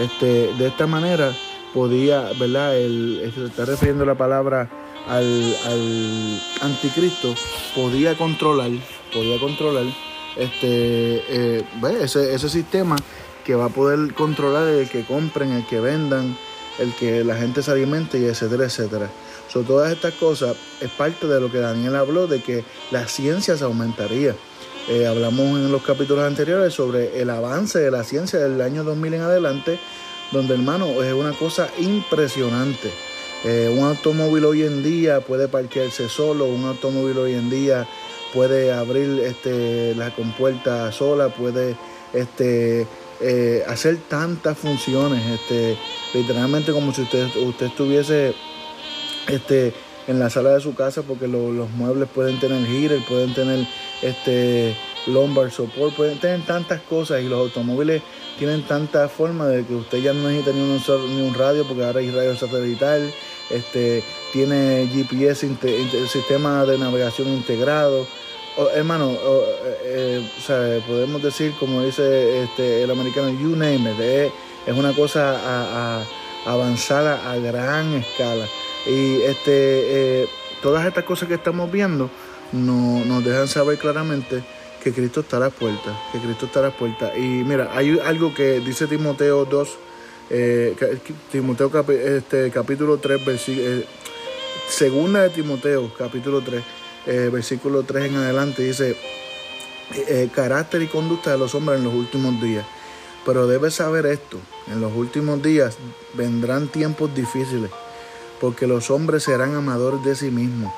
Este, 0.00 0.52
de 0.54 0.66
esta 0.66 0.88
manera 0.88 1.32
podía, 1.72 2.30
¿verdad? 2.38 2.76
El, 2.76 3.32
se 3.34 3.46
está 3.46 3.64
refiriendo 3.64 4.04
la 4.04 4.14
palabra 4.14 4.68
al, 5.08 6.40
anticristo, 6.60 7.34
podía 7.74 8.16
controlar, 8.16 8.70
podía 9.12 9.38
controlar 9.38 9.84
este, 10.36 11.22
eh, 11.28 11.64
ese, 12.00 12.34
ese 12.34 12.48
sistema 12.48 12.96
que 13.44 13.54
va 13.54 13.66
a 13.66 13.68
poder 13.68 14.14
controlar 14.14 14.68
el 14.68 14.88
que 14.88 15.04
compren, 15.04 15.52
el 15.52 15.66
que 15.66 15.80
vendan, 15.80 16.36
el 16.78 16.94
que 16.94 17.24
la 17.24 17.36
gente 17.36 17.62
se 17.62 17.70
alimente 17.70 18.18
y 18.18 18.24
etcétera, 18.24 18.64
etcétera. 18.64 19.10
So, 19.48 19.62
todas 19.62 19.92
estas 19.92 20.14
cosas 20.14 20.56
es 20.80 20.90
parte 20.90 21.26
de 21.26 21.40
lo 21.40 21.50
que 21.50 21.58
Daniel 21.58 21.96
habló, 21.96 22.26
de 22.26 22.42
que 22.42 22.64
la 22.90 23.06
ciencia 23.06 23.56
se 23.56 23.64
aumentaría. 23.64 24.34
Eh, 24.88 25.06
hablamos 25.06 25.58
en 25.58 25.70
los 25.70 25.82
capítulos 25.82 26.24
anteriores 26.24 26.74
sobre 26.74 27.20
el 27.20 27.30
avance 27.30 27.78
de 27.78 27.90
la 27.90 28.02
ciencia 28.02 28.38
del 28.38 28.60
año 28.60 28.82
2000 28.82 29.14
en 29.14 29.20
adelante 29.20 29.78
donde 30.32 30.54
hermano 30.54 31.02
es 31.02 31.12
una 31.12 31.32
cosa 31.32 31.68
impresionante. 31.78 32.90
Eh, 33.44 33.74
un 33.76 33.84
automóvil 33.84 34.44
hoy 34.44 34.62
en 34.62 34.82
día 34.82 35.20
puede 35.20 35.48
parquearse 35.48 36.08
solo, 36.08 36.46
un 36.46 36.64
automóvil 36.64 37.18
hoy 37.18 37.34
en 37.34 37.50
día 37.50 37.86
puede 38.32 38.72
abrir 38.72 39.20
este, 39.20 39.94
la 39.94 40.14
compuerta 40.14 40.90
sola, 40.92 41.28
puede 41.28 41.76
este, 42.12 42.86
eh, 43.20 43.64
hacer 43.68 43.98
tantas 44.08 44.56
funciones, 44.56 45.24
este, 45.26 45.76
literalmente 46.14 46.72
como 46.72 46.94
si 46.94 47.02
usted, 47.02 47.28
usted 47.36 47.66
estuviese 47.66 48.34
este, 49.28 49.74
en 50.06 50.18
la 50.18 50.30
sala 50.30 50.54
de 50.54 50.60
su 50.60 50.74
casa 50.74 51.02
porque 51.02 51.28
los 51.28 51.70
muebles 51.70 52.08
pueden 52.08 52.40
tener 52.40 52.64
heater, 52.66 53.04
pueden 53.06 53.34
tener 53.34 53.66
este, 54.02 54.76
lumbar 55.06 55.50
support, 55.50 55.94
pueden 55.94 56.18
tener 56.18 56.44
tantas 56.46 56.80
cosas 56.82 57.22
y 57.22 57.28
los 57.28 57.40
automóviles 57.40 58.02
tienen 58.38 58.62
tanta 58.62 59.08
forma 59.08 59.46
de 59.46 59.64
que 59.64 59.74
usted 59.74 59.98
ya 59.98 60.12
no 60.12 60.28
necesita 60.28 60.52
ni 60.52 60.60
un, 60.60 61.16
ni 61.16 61.22
un 61.28 61.34
radio 61.34 61.64
porque 61.64 61.84
ahora 61.84 62.00
hay 62.00 62.10
radio 62.10 62.36
satelital, 62.36 63.12
este, 63.50 64.02
tiene 64.32 64.88
GPS, 64.92 65.46
el 65.46 66.08
sistema 66.08 66.64
de 66.64 66.78
navegación 66.78 67.28
integrado, 67.28 68.06
hermano, 68.74 69.16
eh, 69.84 70.28
o 70.36 70.40
sea, 70.40 70.78
podemos 70.86 71.22
decir, 71.22 71.54
como 71.58 71.82
dice 71.82 72.42
este, 72.44 72.82
el 72.82 72.90
americano, 72.90 73.30
you 73.30 73.56
name 73.56 73.90
it, 73.92 74.32
es 74.66 74.76
una 74.76 74.92
cosa 74.92 75.38
a, 75.44 76.04
avanzada 76.46 77.30
a 77.30 77.36
gran 77.36 77.94
escala. 77.94 78.46
Y 78.86 79.22
este, 79.22 80.28
todas 80.62 80.86
estas 80.86 81.04
cosas 81.04 81.28
que 81.28 81.34
estamos 81.34 81.70
viendo 81.70 82.10
no, 82.52 83.04
nos 83.04 83.24
dejan 83.24 83.48
saber 83.48 83.78
claramente 83.78 84.42
que 84.82 84.92
Cristo 84.92 85.20
está 85.20 85.36
a 85.36 85.40
las 85.40 85.52
puertas, 85.52 85.96
que 86.10 86.18
Cristo 86.18 86.46
está 86.46 86.58
a 86.58 86.62
las 86.64 86.74
puertas. 86.74 87.16
Y 87.16 87.20
mira, 87.20 87.70
hay 87.72 87.98
algo 88.00 88.34
que 88.34 88.60
dice 88.60 88.86
Timoteo 88.86 89.44
2, 89.44 89.68
eh, 90.30 90.98
Timoteo 91.30 91.70
este, 91.88 92.50
capítulo 92.50 92.98
3, 92.98 93.24
versículo, 93.24 93.66
eh, 93.66 93.86
segunda 94.68 95.22
de 95.22 95.30
Timoteo 95.30 95.92
capítulo 95.96 96.40
3, 96.40 96.62
eh, 97.06 97.30
versículo 97.32 97.84
3 97.84 98.06
en 98.06 98.16
adelante, 98.16 98.64
dice, 98.64 98.96
carácter 100.34 100.82
y 100.82 100.86
conducta 100.86 101.30
de 101.32 101.38
los 101.38 101.54
hombres 101.54 101.78
en 101.78 101.84
los 101.84 101.94
últimos 101.94 102.40
días. 102.42 102.66
Pero 103.24 103.46
debes 103.46 103.74
saber 103.74 104.06
esto, 104.06 104.38
en 104.66 104.80
los 104.80 104.92
últimos 104.92 105.40
días 105.42 105.76
vendrán 106.14 106.66
tiempos 106.66 107.14
difíciles, 107.14 107.70
porque 108.40 108.66
los 108.66 108.90
hombres 108.90 109.22
serán 109.22 109.54
amadores 109.54 110.02
de 110.02 110.16
sí 110.16 110.32
mismos, 110.32 110.72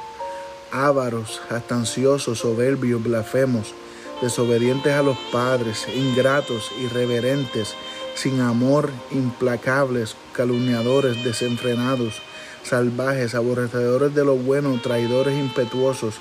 ávaros, 0.70 1.40
astanciosos, 1.48 2.40
soberbios, 2.40 3.02
blasfemos 3.02 3.72
desobedientes 4.20 4.92
a 4.92 5.02
los 5.02 5.16
padres, 5.32 5.86
ingratos, 5.94 6.70
irreverentes, 6.80 7.74
sin 8.14 8.40
amor, 8.40 8.90
implacables, 9.10 10.16
calumniadores, 10.32 11.24
desenfrenados, 11.24 12.22
salvajes, 12.62 13.34
aborrecedores 13.34 14.14
de 14.14 14.24
lo 14.24 14.36
bueno, 14.36 14.78
traidores 14.82 15.38
impetuosos, 15.38 16.14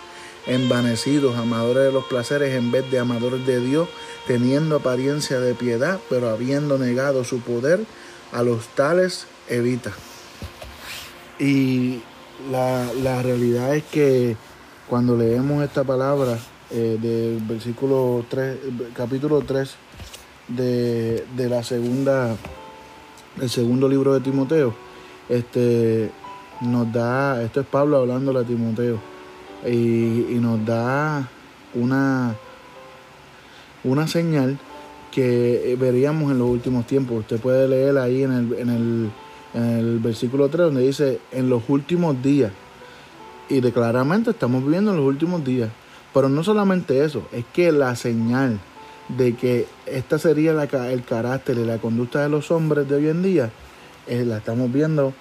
envanecidos, 0.46 1.38
amadores 1.38 1.86
de 1.86 1.92
los 1.92 2.06
placeres 2.06 2.56
en 2.56 2.72
vez 2.72 2.90
de 2.92 3.00
amadores 3.00 3.46
de 3.46 3.60
Dios, 3.60 3.88
teniendo 4.28 4.78
apariencia 4.78 5.40
de 5.40 5.54
piedad, 5.54 6.00
pero 6.10 6.30
habiendo 6.30 6.78
negado 6.78 7.24
su 7.24 7.40
poder, 7.40 7.86
a 8.32 8.44
los 8.44 8.68
tales 8.70 9.28
evita. 9.48 9.92
Y 11.40 12.02
la, 12.52 12.92
la 13.02 13.22
realidad 13.22 13.76
es 13.76 13.84
que 13.84 14.36
cuando 14.90 15.16
leemos 15.16 15.64
esta 15.64 15.84
palabra, 15.84 16.38
eh, 16.72 16.98
del 17.02 17.40
versículo 17.46 18.26
3, 18.30 18.58
capítulo 18.94 19.42
3 19.42 19.76
de, 20.48 21.24
la 21.50 21.64
segunda, 21.64 22.36
el 23.42 23.50
segundo 23.50 23.88
libro 23.88 24.14
de 24.14 24.22
Timoteo, 24.22 24.74
este, 25.30 26.10
nos 26.62 26.92
da, 26.92 27.42
esto 27.44 27.62
es 27.62 27.68
Pablo 27.68 27.98
hablando 27.98 28.38
a 28.38 28.44
Timoteo, 28.44 29.00
y, 29.66 30.38
nos 30.40 30.66
da 30.66 31.28
una, 31.74 32.36
una 33.84 34.08
señal 34.08 34.58
que 35.12 35.78
veríamos 35.80 36.32
en 36.32 36.40
los 36.40 36.50
últimos 36.50 36.86
tiempos. 36.86 37.20
Usted 37.20 37.40
puede 37.40 37.68
leer 37.68 37.98
ahí 37.98 38.24
en 38.24 38.32
el, 38.32 38.54
en 38.54 38.70
el, 38.70 39.12
en 39.54 39.64
el 39.64 40.00
versículo 40.00 40.50
3 40.50 40.66
donde 40.66 40.82
dice, 40.82 41.20
en 41.32 41.50
los 41.50 41.64
últimos 41.70 42.22
días. 42.22 42.52
Y 43.50 43.62
de 43.62 43.72
claramente 43.72 44.32
estamos 44.32 44.64
viviendo 44.64 44.92
en 44.92 44.98
los 44.98 45.06
últimos 45.06 45.44
días. 45.44 45.70
Pero 46.14 46.30
no 46.30 46.44
solamente 46.44 47.04
eso, 47.04 47.24
es 47.32 47.46
que 47.54 47.72
la 47.72 47.96
señal 47.96 48.60
de 49.10 49.36
que 49.36 49.68
esta 49.86 50.20
sería 50.20 50.52
el 50.52 51.04
carácter 51.04 51.58
y 51.58 51.66
la 51.66 51.80
conducta 51.80 52.22
de 52.22 52.30
los 52.30 52.52
hombres 52.52 52.88
de 52.88 52.96
hoy 52.96 53.08
en 53.08 53.24
día, 53.24 53.52
eh, 54.08 54.24
la 54.26 54.38
estamos 54.38 54.72
viendo 54.72 55.14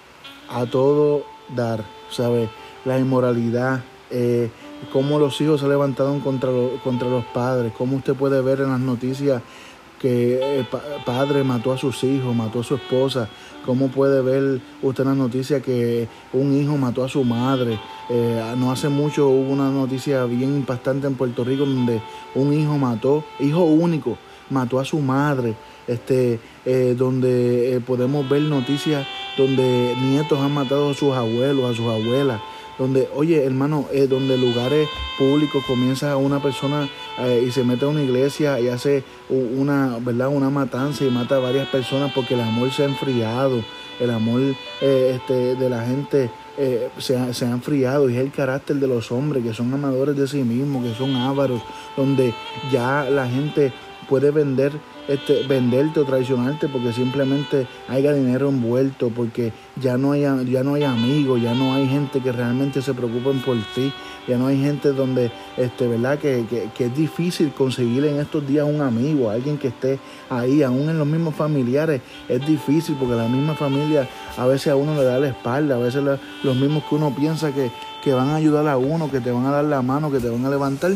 a 0.49 0.65
todo 0.65 1.25
dar, 1.55 1.83
¿sabes? 2.09 2.49
La 2.85 2.99
inmoralidad, 2.99 3.83
eh, 4.11 4.49
cómo 4.91 5.19
los 5.19 5.39
hijos 5.41 5.61
se 5.61 5.67
levantaron 5.67 6.19
contra, 6.19 6.49
contra 6.83 7.09
los 7.09 7.25
padres, 7.25 7.71
cómo 7.77 7.97
usted 7.97 8.13
puede 8.13 8.41
ver 8.41 8.61
en 8.61 8.69
las 8.69 8.79
noticias 8.79 9.41
que 10.03 10.59
el 10.59 10.67
padre 11.05 11.45
mató 11.45 11.71
a 11.71 11.77
sus 11.77 12.03
hijos, 12.03 12.35
mató 12.35 12.59
a 12.59 12.63
su 12.65 12.75
esposa, 12.75 13.29
cómo 13.65 13.87
puede 13.87 14.21
ver 14.21 14.59
usted 14.81 15.03
en 15.03 15.09
las 15.11 15.17
noticias 15.17 15.63
que 15.63 16.09
un 16.33 16.53
hijo 16.53 16.75
mató 16.75 17.05
a 17.05 17.07
su 17.07 17.23
madre, 17.23 17.79
eh, 18.09 18.53
no 18.57 18.69
hace 18.69 18.89
mucho 18.89 19.29
hubo 19.29 19.53
una 19.53 19.69
noticia 19.69 20.25
bien 20.25 20.57
impactante 20.57 21.07
en 21.07 21.15
Puerto 21.15 21.45
Rico 21.45 21.65
donde 21.65 22.01
un 22.35 22.51
hijo 22.53 22.77
mató, 22.77 23.23
hijo 23.39 23.63
único, 23.63 24.17
mató 24.49 24.77
a 24.81 24.83
su 24.83 24.99
madre. 24.99 25.55
Este, 25.85 26.39
eh, 26.65 26.95
donde 26.97 27.75
eh, 27.75 27.81
podemos 27.81 28.29
ver 28.29 28.41
noticias 28.43 29.05
donde 29.37 29.93
nietos 29.99 30.39
han 30.39 30.53
matado 30.53 30.91
a 30.91 30.93
sus 30.93 31.13
abuelos, 31.13 31.69
a 31.69 31.75
sus 31.75 31.87
abuelas, 31.91 32.39
donde, 32.77 33.09
oye, 33.13 33.43
hermano, 33.43 33.87
donde 34.09 34.37
lugares 34.37 34.87
públicos 35.17 35.63
comienza 35.65 36.17
una 36.17 36.41
persona 36.41 36.89
y 37.45 37.51
se 37.51 37.63
mete 37.63 37.85
a 37.85 37.89
una 37.89 38.01
iglesia 38.01 38.59
y 38.59 38.67
hace 38.67 39.03
una, 39.29 39.97
¿verdad? 39.99 40.29
una 40.29 40.49
matanza 40.49 41.05
y 41.05 41.09
mata 41.09 41.35
a 41.35 41.39
varias 41.39 41.67
personas 41.67 42.11
porque 42.13 42.33
el 42.33 42.41
amor 42.41 42.71
se 42.71 42.83
ha 42.83 42.85
enfriado, 42.85 43.63
el 43.99 44.09
amor 44.09 44.41
este, 44.81 45.55
de 45.55 45.69
la 45.69 45.85
gente 45.85 46.29
eh, 46.57 46.89
se, 46.99 47.17
ha, 47.17 47.33
se, 47.33 47.45
han 47.45 47.53
enfriado 47.53 48.09
y 48.09 48.15
es 48.15 48.19
el 48.19 48.31
carácter 48.31 48.75
de 48.75 48.87
los 48.87 49.11
hombres 49.11 49.43
que 49.43 49.53
son 49.53 49.73
amadores 49.73 50.15
de 50.15 50.27
sí 50.27 50.43
mismos, 50.43 50.85
que 50.85 50.93
son 50.93 51.15
ávaros, 51.15 51.61
donde 51.97 52.33
ya 52.71 53.09
la 53.09 53.27
gente 53.27 53.73
puede 54.07 54.29
vender 54.29 54.71
este, 55.07 55.43
venderte 55.43 55.99
o 55.99 56.05
traicionarte 56.05 56.69
porque 56.69 56.93
simplemente 56.93 57.67
haya 57.89 58.13
dinero 58.13 58.49
envuelto, 58.49 59.09
porque 59.09 59.51
ya 59.75 59.97
no 59.97 60.13
hay, 60.13 60.21
ya 60.21 60.63
no 60.63 60.75
hay 60.75 60.83
amigos, 60.83 61.41
ya 61.41 61.53
no 61.53 61.73
hay 61.73 61.87
gente 61.87 62.21
que 62.21 62.31
realmente 62.31 62.81
se 62.81 62.93
preocupen 62.93 63.41
por 63.41 63.57
ti, 63.75 63.91
ya 64.27 64.37
no 64.37 64.47
hay 64.47 64.61
gente 64.61 64.93
donde, 64.93 65.31
este, 65.57 65.87
¿verdad? 65.87 66.17
Que, 66.19 66.45
que, 66.73 66.85
es 66.85 66.95
difícil 66.95 67.51
conseguir 67.51 68.05
en 68.05 68.19
estos 68.19 68.47
días 68.47 68.65
un 68.65 68.81
amigo, 68.81 69.29
alguien 69.29 69.57
que 69.57 69.67
esté 69.69 69.99
ahí, 70.29 70.63
aún 70.63 70.89
en 70.89 70.97
los 70.97 71.07
mismos 71.07 71.35
familiares, 71.35 72.01
es 72.29 72.45
difícil 72.45 72.95
porque 72.97 73.15
la 73.15 73.27
misma 73.27 73.55
familia 73.55 74.07
a 74.37 74.45
veces 74.45 74.67
a 74.67 74.75
uno 74.75 74.95
le 74.95 75.03
da 75.03 75.19
la 75.19 75.27
espalda, 75.27 75.75
a 75.75 75.79
veces 75.79 76.01
los 76.43 76.55
mismos 76.55 76.83
que 76.87 76.95
uno 76.95 77.13
piensa 77.13 77.51
que, 77.51 77.71
que 78.01 78.13
van 78.13 78.29
a 78.29 78.35
ayudar 78.35 78.67
a 78.67 78.77
uno, 78.77 79.11
que 79.11 79.19
te 79.19 79.31
van 79.31 79.45
a 79.45 79.51
dar 79.51 79.65
la 79.65 79.81
mano, 79.81 80.11
que 80.11 80.19
te 80.19 80.29
van 80.29 80.45
a 80.45 80.49
levantar, 80.49 80.93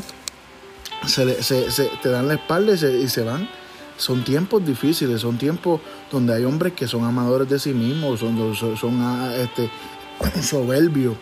se, 1.06 1.44
se, 1.44 1.90
te 2.02 2.10
dan 2.10 2.28
la 2.28 2.36
espalda 2.36 2.74
y 2.74 3.08
se 3.08 3.24
van 3.24 3.48
son 3.98 4.24
tiempos 4.24 4.66
difíciles, 4.66 5.22
son 5.22 5.38
tiempos 5.38 5.82
donde 6.12 6.34
hay 6.34 6.46
hombres 6.46 6.74
que 6.74 6.88
son 6.88 7.04
amadores 7.04 7.50
de 7.50 7.60
sí 7.60 7.74
mismos, 7.74 8.20
son, 8.20 8.56
son, 8.56 9.02
ah, 9.02 9.36
este, 9.36 9.70
soberbios, 10.42 11.16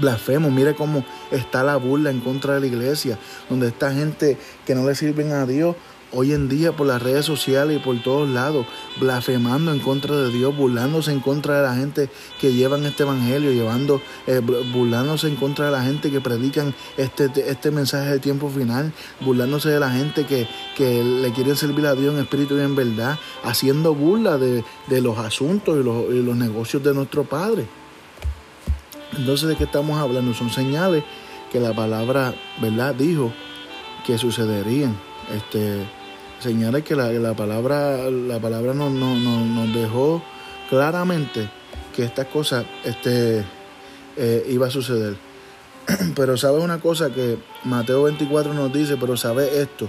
blasfemos. 0.00 0.52
Mire 0.52 0.74
cómo 0.74 1.04
está 1.30 1.62
la 1.62 1.76
burla 1.76 2.10
en 2.10 2.20
contra 2.20 2.54
de 2.54 2.60
la 2.60 2.66
iglesia, 2.66 3.18
donde 3.48 3.68
esta 3.68 3.92
gente 3.92 4.36
que 4.66 4.74
no 4.74 4.86
le 4.86 4.94
sirven 4.94 5.32
a 5.32 5.46
Dios 5.46 5.76
hoy 6.14 6.32
en 6.32 6.48
día 6.48 6.72
por 6.72 6.86
las 6.86 7.02
redes 7.02 7.24
sociales 7.24 7.76
y 7.76 7.80
por 7.80 8.00
todos 8.02 8.28
lados, 8.28 8.66
blasfemando 9.00 9.72
en 9.72 9.80
contra 9.80 10.16
de 10.16 10.30
Dios, 10.30 10.56
burlándose 10.56 11.12
en 11.12 11.20
contra 11.20 11.56
de 11.56 11.62
la 11.62 11.74
gente 11.74 12.08
que 12.40 12.52
llevan 12.52 12.84
este 12.86 13.02
evangelio, 13.02 13.52
llevando, 13.52 14.00
eh, 14.26 14.40
burlándose 14.72 15.28
en 15.28 15.36
contra 15.36 15.66
de 15.66 15.72
la 15.72 15.82
gente 15.82 16.10
que 16.10 16.20
predican 16.20 16.74
este, 16.96 17.30
este 17.48 17.70
mensaje 17.70 18.10
de 18.10 18.18
tiempo 18.18 18.48
final, 18.48 18.92
burlándose 19.20 19.70
de 19.70 19.80
la 19.80 19.90
gente 19.90 20.24
que, 20.24 20.48
que 20.76 21.02
le 21.02 21.32
quieren 21.32 21.56
servir 21.56 21.86
a 21.86 21.94
Dios 21.94 22.14
en 22.14 22.20
espíritu 22.20 22.56
y 22.56 22.60
en 22.60 22.76
verdad, 22.76 23.18
haciendo 23.42 23.94
burla 23.94 24.38
de, 24.38 24.64
los 25.00 25.18
asuntos 25.18 25.76
y 25.78 25.82
los, 25.82 26.08
los 26.08 26.36
negocios 26.36 26.82
de 26.82 26.94
nuestro 26.94 27.24
Padre. 27.24 27.66
Entonces, 29.16 29.48
¿de 29.48 29.56
qué 29.56 29.64
estamos 29.64 29.98
hablando? 29.98 30.32
Son 30.34 30.50
señales 30.50 31.04
que 31.52 31.60
la 31.60 31.74
palabra, 31.74 32.34
¿verdad?, 32.60 32.94
dijo 32.94 33.32
que 34.06 34.18
sucederían. 34.18 34.96
Este, 35.32 35.84
señales 36.44 36.84
que 36.84 36.94
la, 36.94 37.34
palabra, 37.34 38.10
la 38.10 38.38
palabra 38.38 38.74
nos, 38.74 38.92
nos, 38.92 39.74
dejó 39.74 40.22
claramente 40.68 41.48
que 41.96 42.04
estas 42.04 42.26
cosas 42.26 42.66
este, 42.84 43.42
eh, 44.16 44.46
iba 44.50 44.66
a 44.66 44.70
suceder. 44.70 45.16
Pero 46.14 46.36
sabe 46.36 46.58
una 46.58 46.80
cosa 46.80 47.10
que 47.10 47.38
Mateo 47.64 48.02
24 48.04 48.52
nos 48.52 48.72
dice, 48.72 48.96
pero 48.98 49.16
sabe 49.16 49.60
esto, 49.60 49.88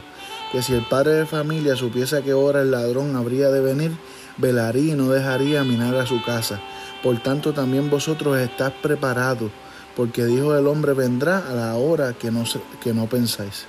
que 0.51 0.61
si 0.61 0.73
el 0.73 0.85
padre 0.87 1.13
de 1.13 1.25
familia 1.25 1.75
supiese 1.75 2.17
a 2.17 2.21
qué 2.21 2.33
hora 2.33 2.61
el 2.61 2.71
ladrón 2.71 3.15
habría 3.15 3.49
de 3.49 3.61
venir, 3.61 3.91
velaría 4.37 4.93
y 4.93 4.97
no 4.97 5.09
dejaría 5.09 5.63
minar 5.63 5.95
a 5.95 6.05
su 6.05 6.23
casa. 6.23 6.61
Por 7.03 7.21
tanto 7.21 7.53
también 7.53 7.89
vosotros 7.89 8.37
estáis 8.37 8.73
preparados, 8.81 9.51
porque 9.95 10.25
dijo 10.25 10.55
el 10.57 10.67
hombre 10.67 10.93
vendrá 10.93 11.49
a 11.49 11.53
la 11.53 11.75
hora 11.75 12.13
que 12.13 12.31
no, 12.31 12.43
que 12.81 12.93
no 12.93 13.07
pensáis. 13.07 13.65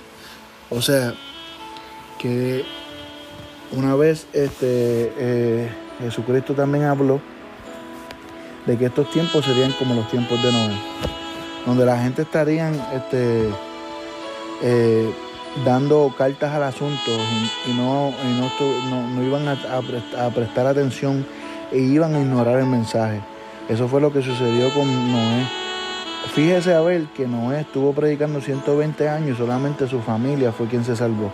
O 0.69 0.81
sea, 0.81 1.13
que 2.17 2.65
una 3.71 3.95
vez 3.95 4.27
este, 4.33 5.11
eh, 5.17 5.69
Jesucristo 5.99 6.53
también 6.53 6.85
habló 6.85 7.19
de 8.65 8.77
que 8.77 8.85
estos 8.85 9.09
tiempos 9.11 9.45
serían 9.45 9.71
como 9.73 9.95
los 9.95 10.09
tiempos 10.09 10.41
de 10.41 10.51
Noé, 10.51 10.77
donde 11.65 11.85
la 11.85 11.97
gente 11.99 12.23
estarían 12.23 12.73
este, 12.93 13.49
eh, 14.61 15.09
dando 15.65 16.13
cartas 16.17 16.53
al 16.53 16.63
asunto 16.63 17.11
y, 17.65 17.73
no, 17.73 18.13
no, 18.89 19.23
iban 19.23 19.47
a, 19.47 20.31
prestar 20.31 20.67
atención 20.67 21.25
e 21.71 21.79
iban 21.79 22.15
a 22.15 22.19
ignorar 22.19 22.59
el 22.59 22.67
mensaje. 22.67 23.21
Eso 23.69 23.87
fue 23.87 24.01
lo 24.01 24.11
que 24.11 24.21
sucedió 24.21 24.73
con 24.73 25.11
Noé 25.11 25.47
fíjese 26.33 26.73
a 26.73 26.81
ver 26.81 27.05
que 27.15 27.27
Noé 27.27 27.61
estuvo 27.61 27.93
predicando 27.93 28.41
120 28.41 29.09
años 29.09 29.35
y 29.35 29.35
solamente 29.37 29.87
su 29.87 30.01
familia 30.01 30.51
fue 30.51 30.67
quien 30.67 30.83
se 30.83 30.95
salvó. 30.95 31.31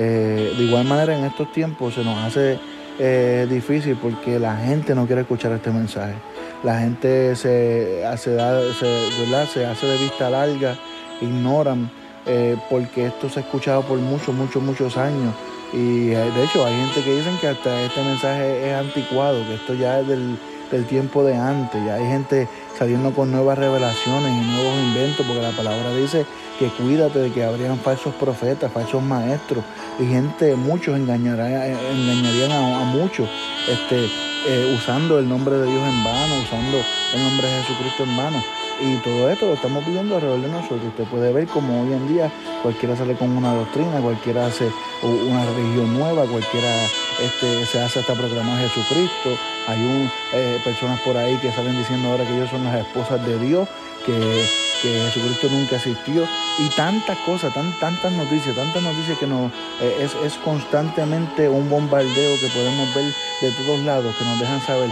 Eh, 0.00 0.54
de 0.56 0.64
igual 0.64 0.84
manera 0.84 1.18
en 1.18 1.24
estos 1.24 1.50
tiempos 1.50 1.94
se 1.94 2.04
nos 2.04 2.16
hace 2.18 2.56
eh, 3.00 3.48
difícil 3.50 3.98
porque 4.00 4.38
la 4.38 4.56
gente 4.56 4.94
no 4.94 5.06
quiere 5.06 5.22
escuchar 5.22 5.50
este 5.52 5.72
mensaje. 5.72 6.14
La 6.62 6.78
gente 6.78 7.34
se 7.34 8.06
hace, 8.06 8.36
se 8.76 9.66
hace 9.66 9.86
de 9.86 9.98
vista 9.98 10.30
larga, 10.30 10.76
ignoran 11.20 11.90
eh, 12.26 12.56
porque 12.70 13.06
esto 13.06 13.28
se 13.28 13.40
ha 13.40 13.42
escuchado 13.42 13.82
por 13.82 13.98
muchos, 13.98 14.32
muchos, 14.34 14.62
muchos 14.62 14.96
años. 14.96 15.34
Y 15.72 16.06
de 16.10 16.44
hecho 16.44 16.64
hay 16.64 16.74
gente 16.76 17.02
que 17.02 17.16
dicen 17.16 17.36
que 17.40 17.48
hasta 17.48 17.82
este 17.82 18.02
mensaje 18.02 18.70
es 18.70 18.74
anticuado, 18.74 19.44
que 19.46 19.54
esto 19.54 19.74
ya 19.74 20.00
es 20.00 20.06
del, 20.06 20.38
del 20.70 20.86
tiempo 20.86 21.24
de 21.24 21.36
antes, 21.36 21.84
ya 21.84 21.94
hay 21.94 22.06
gente 22.06 22.48
saliendo 22.78 23.12
con 23.12 23.30
nuevas 23.32 23.58
revelaciones 23.58 24.30
y 24.30 24.46
nuevos 24.46 24.74
inventos, 24.84 25.26
porque 25.26 25.42
la 25.42 25.50
palabra 25.50 25.92
dice 25.94 26.26
que 26.58 26.68
cuídate 26.68 27.18
de 27.18 27.32
que 27.32 27.44
habrían 27.44 27.78
falsos 27.78 28.14
profetas, 28.14 28.70
falsos 28.72 29.02
maestros, 29.02 29.64
y 29.98 30.06
gente, 30.06 30.54
muchos 30.54 30.96
engañarán, 30.96 31.52
engañarían 31.52 32.52
a, 32.52 32.84
muchos, 32.84 33.28
este, 33.68 34.04
eh, 34.46 34.76
usando 34.76 35.18
el 35.18 35.28
nombre 35.28 35.56
de 35.56 35.66
Dios 35.66 35.82
en 35.82 36.04
vano, 36.04 36.34
usando 36.42 36.78
el 37.14 37.22
nombre 37.22 37.46
de 37.48 37.62
Jesucristo 37.62 38.02
en 38.04 38.16
vano. 38.16 38.42
Y 38.80 38.94
todo 38.98 39.28
esto 39.28 39.46
lo 39.46 39.54
estamos 39.54 39.84
viviendo 39.84 40.14
alrededor 40.14 40.40
de 40.40 40.48
nosotros. 40.48 40.84
Usted 40.86 41.04
puede 41.04 41.32
ver 41.32 41.48
como 41.48 41.82
hoy 41.82 41.92
en 41.92 42.06
día 42.06 42.30
cualquiera 42.62 42.94
sale 42.94 43.16
con 43.16 43.36
una 43.36 43.52
doctrina, 43.52 44.00
cualquiera 44.00 44.46
hace 44.46 44.70
una 45.02 45.44
religión 45.46 45.98
nueva, 45.98 46.26
cualquiera 46.26 46.86
este, 47.20 47.66
se 47.66 47.80
hace 47.80 48.00
hasta 48.00 48.14
proclamar 48.14 48.60
Jesucristo. 48.60 49.36
Hay 49.66 49.78
un, 49.78 50.10
eh, 50.32 50.60
personas 50.64 51.00
por 51.00 51.16
ahí 51.16 51.36
que 51.36 51.50
salen 51.52 51.76
diciendo 51.76 52.08
ahora 52.08 52.24
que 52.24 52.34
ellos 52.34 52.50
son 52.50 52.64
las 52.64 52.76
esposas 52.76 53.24
de 53.26 53.38
Dios, 53.38 53.68
que, 54.04 54.46
Jesucristo 54.80 55.48
nunca 55.50 55.76
existió. 55.76 56.24
Y 56.58 56.68
tantas 56.76 57.18
cosas, 57.18 57.52
tan, 57.52 57.72
tantas 57.80 58.12
noticias, 58.12 58.54
tantas 58.54 58.82
noticias 58.82 59.18
que 59.18 59.26
nos, 59.26 59.50
eh, 59.80 59.96
es, 60.00 60.14
es 60.24 60.34
constantemente 60.38 61.48
un 61.48 61.68
bombardeo 61.68 62.38
que 62.40 62.48
podemos 62.48 62.94
ver 62.94 63.12
de 63.40 63.50
todos 63.52 63.80
lados, 63.80 64.14
que 64.16 64.24
nos 64.24 64.38
dejan 64.38 64.60
saber, 64.60 64.90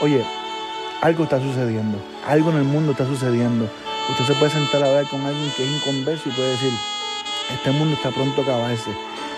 oye, 0.00 0.24
algo 1.00 1.24
está 1.24 1.40
sucediendo, 1.40 1.98
algo 2.26 2.50
en 2.50 2.58
el 2.58 2.64
mundo 2.64 2.92
está 2.92 3.06
sucediendo. 3.06 3.68
Usted 4.10 4.24
se 4.26 4.34
puede 4.34 4.52
sentar 4.52 4.82
a 4.82 4.86
hablar 4.86 5.06
con 5.06 5.24
alguien 5.24 5.50
que 5.56 5.64
es 5.64 5.70
inconverso 5.70 6.28
y 6.28 6.32
puede 6.32 6.50
decir, 6.50 6.72
este 7.52 7.70
mundo 7.72 7.94
está 7.94 8.10
pronto 8.10 8.40
a 8.40 8.44
acabarse. 8.44 8.90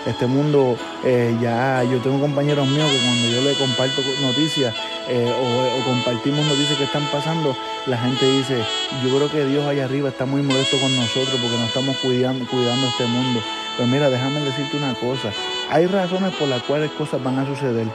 Este 0.07 0.25
mundo 0.25 0.77
eh, 1.03 1.35
ya, 1.41 1.83
yo 1.83 1.97
tengo 1.99 2.19
compañeros 2.19 2.65
míos 2.67 2.89
que 2.89 2.97
cuando 2.97 3.27
yo 3.27 3.41
le 3.41 3.53
comparto 3.55 4.01
noticias 4.21 4.73
eh, 5.09 5.29
o, 5.29 5.85
compartimos 5.85 6.45
noticias 6.45 6.77
que 6.77 6.85
están 6.85 7.05
pasando, 7.11 7.55
la 7.87 7.97
gente 7.97 8.25
dice, 8.31 8.63
yo 9.03 9.15
creo 9.15 9.29
que 9.29 9.45
Dios 9.45 9.65
allá 9.67 9.85
arriba 9.85 10.09
está 10.09 10.25
muy 10.25 10.41
molesto 10.41 10.79
con 10.79 10.95
nosotros 10.95 11.37
porque 11.41 11.57
no 11.57 11.65
estamos 11.65 11.97
cuidando, 11.97 12.47
cuidando 12.47 12.87
este 12.87 13.05
mundo. 13.05 13.41
Pues 13.75 13.89
mira, 13.89 14.09
déjame 14.09 14.39
decirte 14.39 14.77
una 14.77 14.93
cosa, 14.93 15.31
hay 15.69 15.85
razones 15.87 16.33
por 16.35 16.47
las 16.47 16.63
cuales 16.63 16.89
cosas 16.91 17.21
van 17.21 17.37
a 17.39 17.45
suceder, 17.45 17.87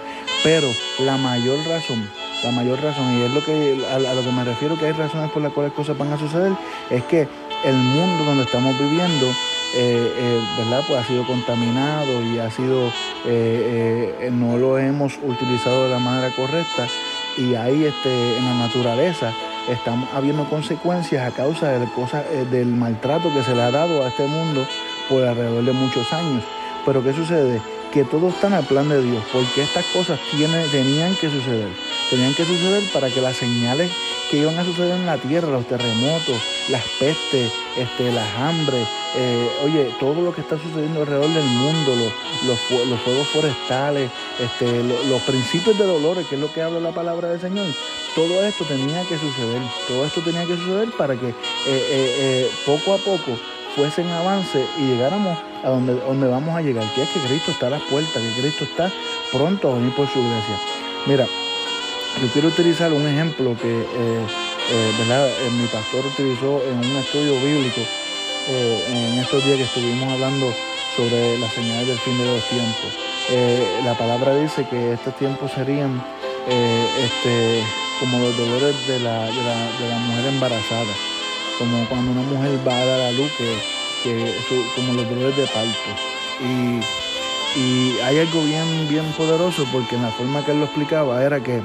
pero 0.45 0.69
la 1.01 1.17
mayor 1.17 1.59
razón 1.67 2.07
la 2.43 2.51
mayor 2.51 2.83
razón, 2.83 3.19
y 3.19 3.23
es 3.23 3.33
lo 3.33 3.45
que 3.45 3.85
a, 3.93 3.99
lo 3.99 4.23
que 4.23 4.33
me 4.33 4.45
refiero 4.45 4.77
que 4.77 4.87
hay 4.87 4.93
razones 4.93 5.31
por 5.31 5.43
las 5.43 5.53
cuales 5.53 5.73
cosas 5.73 5.97
van 5.97 6.13
a 6.13 6.19
suceder, 6.19 6.53
es 6.91 7.05
que 7.05 7.29
el 7.65 7.77
mundo 7.77 8.25
donde 8.25 8.45
estamos 8.45 8.77
viviendo, 8.79 9.33
¿verdad? 9.75 10.83
Pues 10.87 11.01
ha 11.01 11.05
sido 11.07 11.27
contaminado 11.27 12.23
y 12.23 12.39
ha 12.39 12.51
sido, 12.51 12.93
eh, 13.27 14.31
no 14.33 14.57
lo 14.59 14.79
hemos 14.79 15.19
utilizado 15.23 15.85
de 15.85 15.91
la 15.91 15.99
manera 15.99 16.31
correcta 16.35 16.87
y 17.37 17.55
ahí 17.55 17.85
este, 17.85 18.37
en 18.37 18.45
la 18.45 18.55
naturaleza 18.55 19.33
estamos 19.69 20.09
habiendo 20.13 20.45
consecuencias 20.49 21.27
a 21.27 21.35
causa 21.35 21.79
de 21.79 21.87
cosas, 21.93 22.25
del 22.51 22.69
maltrato 22.69 23.33
que 23.33 23.43
se 23.43 23.55
le 23.55 23.63
ha 23.63 23.71
dado 23.71 24.05
a 24.05 24.09
este 24.09 24.27
mundo 24.27 24.67
por 25.09 25.23
alrededor 25.25 25.65
de 25.65 25.73
muchos 25.73 26.13
años. 26.13 26.45
Pero 26.85 27.03
¿qué 27.03 27.13
sucede? 27.13 27.63
Que 27.93 28.05
todo 28.05 28.29
está 28.29 28.49
en 28.49 28.55
el 28.55 28.65
plan 28.65 28.89
de 28.89 29.03
Dios, 29.03 29.23
porque 29.33 29.63
estas 29.63 29.85
cosas 29.87 30.19
tenían 30.31 31.15
que 31.17 31.31
suceder 31.31 31.69
tenían 32.13 32.35
que 32.35 32.45
suceder 32.45 32.83
para 32.93 33.09
que 33.09 33.23
las 33.23 33.39
señales 33.39 33.91
que 34.31 34.37
iban 34.37 34.59
a 34.59 34.65
suceder 34.65 34.97
en 34.97 35.07
la 35.07 35.17
tierra, 35.17 35.49
los 35.49 35.67
terremotos, 35.67 36.43
las 36.69 36.83
pestes, 37.01 37.51
este, 37.79 38.13
las 38.13 38.29
hambres, 38.37 38.87
eh, 39.15 39.49
oye, 39.65 39.91
todo 40.01 40.23
lo 40.23 40.35
que 40.35 40.41
está 40.41 40.59
sucediendo 40.59 41.01
alrededor 41.01 41.29
del 41.29 41.45
mundo, 41.45 41.95
los, 41.97 42.87
los, 42.89 43.01
fuegos 43.01 43.27
forestales, 43.29 44.11
este, 44.39 44.83
los, 44.83 45.23
principios 45.23 45.79
de 45.79 45.85
dolores, 45.85 46.27
que 46.27 46.37
es 46.37 46.41
lo 46.41 46.53
que 46.53 46.63
habla 46.63 46.81
la 46.81 46.93
palabra 46.93 47.29
del 47.29 47.41
Señor, 47.41 47.67
todo 48.15 48.45
esto 48.45 48.65
tenía 48.65 49.03
que 49.03 49.19
suceder, 49.19 49.63
todo 49.89 50.05
esto 50.07 50.21
tenía 50.21 50.45
que 50.47 50.57
suceder 50.57 50.91
para 50.97 51.17
que 51.17 51.29
eh, 51.29 51.35
eh, 51.67 52.51
poco 52.67 52.95
a 52.95 52.99
poco 52.99 53.39
fuesen 53.75 54.09
avance 54.11 54.67
y 54.79 54.83
llegáramos 54.83 55.39
a 55.65 55.69
donde, 55.69 55.95
donde 55.95 56.29
vamos 56.29 56.57
a 56.57 56.63
llegar, 56.63 56.85
que 56.95 57.03
es 57.03 57.09
que 57.09 57.21
Cristo 57.21 57.53
está 57.53 57.69
a 57.69 57.71
las 57.71 57.83
puertas, 57.83 58.23
que 58.23 58.41
Cristo 58.41 58.65
está 58.65 58.93
pronto 59.31 59.71
a 59.71 59.75
venir 59.77 59.95
por 59.95 60.09
su 60.09 60.19
iglesia. 60.19 60.59
Mira, 61.07 61.27
yo 62.21 62.29
quiero 62.29 62.49
utilizar 62.49 62.93
un 62.93 63.07
ejemplo 63.07 63.57
que 63.61 63.81
eh, 63.81 64.27
eh, 64.71 64.93
eh, 65.01 65.51
mi 65.51 65.67
pastor 65.67 66.05
utilizó 66.07 66.63
en 66.63 66.79
un 66.79 66.97
estudio 66.99 67.35
bíblico 67.41 67.81
en 68.49 69.19
estos 69.19 69.45
días 69.45 69.59
que 69.59 69.65
estuvimos 69.65 70.13
hablando 70.13 70.53
sobre 70.97 71.39
las 71.39 71.53
señales 71.53 71.87
del 71.87 71.99
fin 71.99 72.19
de 72.19 72.25
los 72.25 72.49
tiempos. 72.49 73.85
la 73.85 73.95
palabra 73.95 74.35
dice 74.37 74.67
que 74.69 74.93
estos 74.93 75.17
tiempos 75.17 75.53
serían 75.53 76.03
este, 76.49 77.63
como 78.01 78.19
los 78.19 78.37
dolores 78.37 78.87
de 78.87 78.99
la, 79.01 79.31
mujer 80.07 80.27
embarazada, 80.27 80.93
como 81.59 81.87
cuando 81.89 82.13
una 82.13 82.23
mujer 82.23 82.59
va 82.67 82.77
a 82.77 82.85
dar 82.85 83.01
a 83.01 83.13
luz, 83.13 83.31
que, 84.03 84.35
como 84.75 84.95
los 84.95 85.09
dolores 85.09 85.37
de 85.37 85.47
parto. 85.47 85.91
Y, 86.41 87.61
y 87.61 88.01
hay 88.01 88.19
algo 88.19 88.43
bien, 88.43 88.89
bien 88.89 89.05
poderoso 89.13 89.67
porque 89.71 89.97
en 89.97 90.03
la 90.03 90.11
forma 90.11 90.45
que 90.45 90.53
él 90.53 90.59
lo 90.59 90.65
explicaba 90.65 91.23
era 91.23 91.41
que 91.41 91.63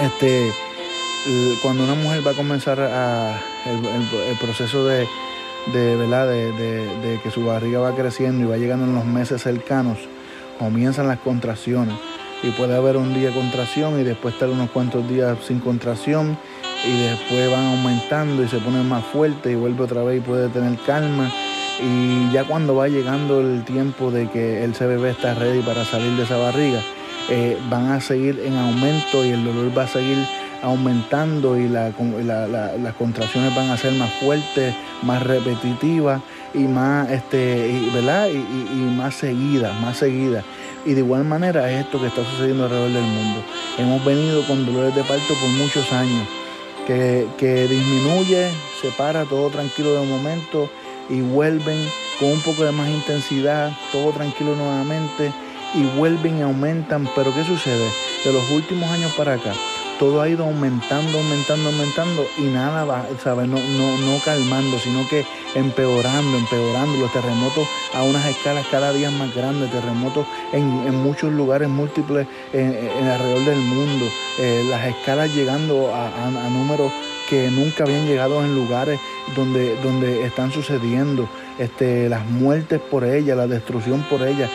este, 0.00 0.52
cuando 1.62 1.84
una 1.84 1.94
mujer 1.94 2.26
va 2.26 2.30
a 2.30 2.34
comenzar 2.34 2.78
el, 2.78 4.36
proceso 4.38 4.84
de, 4.84 5.08
¿verdad? 5.72 6.28
De, 6.28 7.20
que 7.22 7.30
su 7.30 7.44
barriga 7.44 7.80
va 7.80 7.94
creciendo 7.94 8.44
y 8.44 8.46
va 8.46 8.56
llegando 8.56 8.84
en 8.84 8.94
los 8.94 9.04
meses 9.04 9.42
cercanos, 9.42 9.98
comienzan 10.58 11.08
las 11.08 11.18
contracciones. 11.18 11.94
Y 12.42 12.50
puede 12.50 12.76
haber 12.76 12.96
un 12.96 13.14
día 13.14 13.28
de 13.28 13.34
contracción 13.34 13.98
y 13.98 14.04
después 14.04 14.34
estar 14.34 14.48
unos 14.50 14.70
cuantos 14.70 15.08
días 15.08 15.38
sin 15.46 15.58
contracción 15.58 16.38
y 16.86 17.02
después 17.02 17.50
van 17.50 17.66
aumentando 17.66 18.42
y 18.42 18.48
se 18.48 18.58
ponen 18.58 18.86
más 18.88 19.04
fuerte 19.06 19.52
y 19.52 19.54
vuelve 19.54 19.84
otra 19.84 20.02
vez 20.02 20.18
y 20.18 20.20
puede 20.20 20.48
tener 20.50 20.78
calma. 20.86 21.30
Y 21.80 22.30
ya 22.32 22.44
cuando 22.44 22.74
va 22.74 22.88
llegando 22.88 23.40
el 23.40 23.64
tiempo 23.64 24.10
de 24.10 24.28
que 24.30 24.64
ese 24.64 24.86
bebé 24.86 25.10
está 25.10 25.34
ready 25.34 25.60
para 25.60 25.84
salir 25.84 26.12
de 26.12 26.22
esa 26.24 26.36
barriga, 26.36 26.80
eh, 27.28 27.58
van 27.68 27.90
a 27.90 28.00
seguir 28.00 28.40
en 28.44 28.56
aumento 28.56 29.24
y 29.24 29.30
el 29.30 29.44
dolor 29.44 29.76
va 29.76 29.84
a 29.84 29.88
seguir 29.88 30.18
aumentando 30.66 31.56
y 31.56 31.68
las 31.68 31.94
contracciones 32.98 33.54
van 33.54 33.70
a 33.70 33.76
ser 33.76 33.92
más 33.92 34.12
fuertes, 34.14 34.74
más 35.02 35.22
repetitivas 35.22 36.20
y 36.54 36.64
más, 36.64 37.08
este, 37.08 37.88
¿verdad? 37.94 38.28
Y, 38.28 38.96
más 38.96 39.14
seguidas, 39.14 39.80
más 39.80 39.98
seguidas. 39.98 40.44
Y 40.84 40.94
de 40.94 41.00
igual 41.00 41.24
manera 41.24 41.70
es 41.70 41.84
esto 41.84 42.00
que 42.00 42.08
está 42.08 42.24
sucediendo 42.24 42.64
alrededor 42.64 42.90
del 42.90 43.04
mundo. 43.04 43.42
Hemos 43.78 44.04
venido 44.04 44.44
con 44.48 44.66
dolores 44.66 44.92
de 44.94 45.04
parto 45.04 45.34
por 45.34 45.50
muchos 45.50 45.92
años, 45.92 46.26
que, 46.84 47.28
que 47.38 47.68
disminuye, 47.68 48.50
se 48.82 48.90
para 48.90 49.24
todo 49.24 49.50
tranquilo 49.50 49.92
de 50.00 50.06
momento 50.06 50.68
y 51.08 51.20
vuelven 51.20 51.78
con 52.18 52.32
un 52.32 52.40
poco 52.40 52.64
de 52.64 52.72
más 52.72 52.88
intensidad, 52.88 53.70
todo 53.92 54.10
tranquilo 54.10 54.56
nuevamente 54.56 55.32
y 55.74 55.84
vuelven 55.96 56.38
y 56.38 56.42
aumentan. 56.42 57.08
Pero 57.14 57.32
¿qué 57.32 57.44
sucede? 57.44 57.88
De 58.24 58.32
los 58.32 58.50
últimos 58.50 58.90
años 58.90 59.12
para 59.16 59.34
acá, 59.34 59.52
todo 59.98 60.20
ha 60.20 60.28
ido 60.28 60.44
aumentando, 60.44 61.18
aumentando, 61.18 61.70
aumentando 61.70 62.26
y 62.38 62.42
nada 62.42 62.84
va, 62.84 63.06
¿sabes? 63.22 63.48
No, 63.48 63.56
no, 63.56 63.98
no 63.98 64.18
calmando, 64.24 64.78
sino 64.78 65.06
que 65.08 65.24
empeorando, 65.54 66.36
empeorando. 66.36 66.98
Los 66.98 67.12
terremotos 67.12 67.66
a 67.94 68.02
unas 68.02 68.26
escalas 68.26 68.66
cada 68.70 68.92
día 68.92 69.10
más 69.10 69.34
grandes, 69.34 69.70
terremotos 69.70 70.26
en, 70.52 70.66
muchos 71.02 71.32
lugares 71.32 71.68
múltiples 71.68 72.26
en, 72.52 73.08
alrededor 73.08 73.44
del 73.44 73.60
mundo, 73.60 74.06
eh, 74.38 74.66
las 74.68 74.86
escalas 74.86 75.34
llegando 75.34 75.94
a, 75.94 76.26
a 76.26 76.48
números 76.50 76.92
que 77.28 77.50
nunca 77.50 77.84
habían 77.84 78.06
llegado 78.06 78.44
en 78.44 78.54
lugares 78.54 79.00
donde, 79.34 79.76
donde 79.82 80.24
están 80.24 80.52
sucediendo, 80.52 81.28
este, 81.58 82.08
las 82.08 82.24
muertes 82.26 82.80
por 82.80 83.04
ella, 83.04 83.34
la 83.34 83.46
destrucción 83.46 84.02
por 84.08 84.22
ella, 84.22 84.48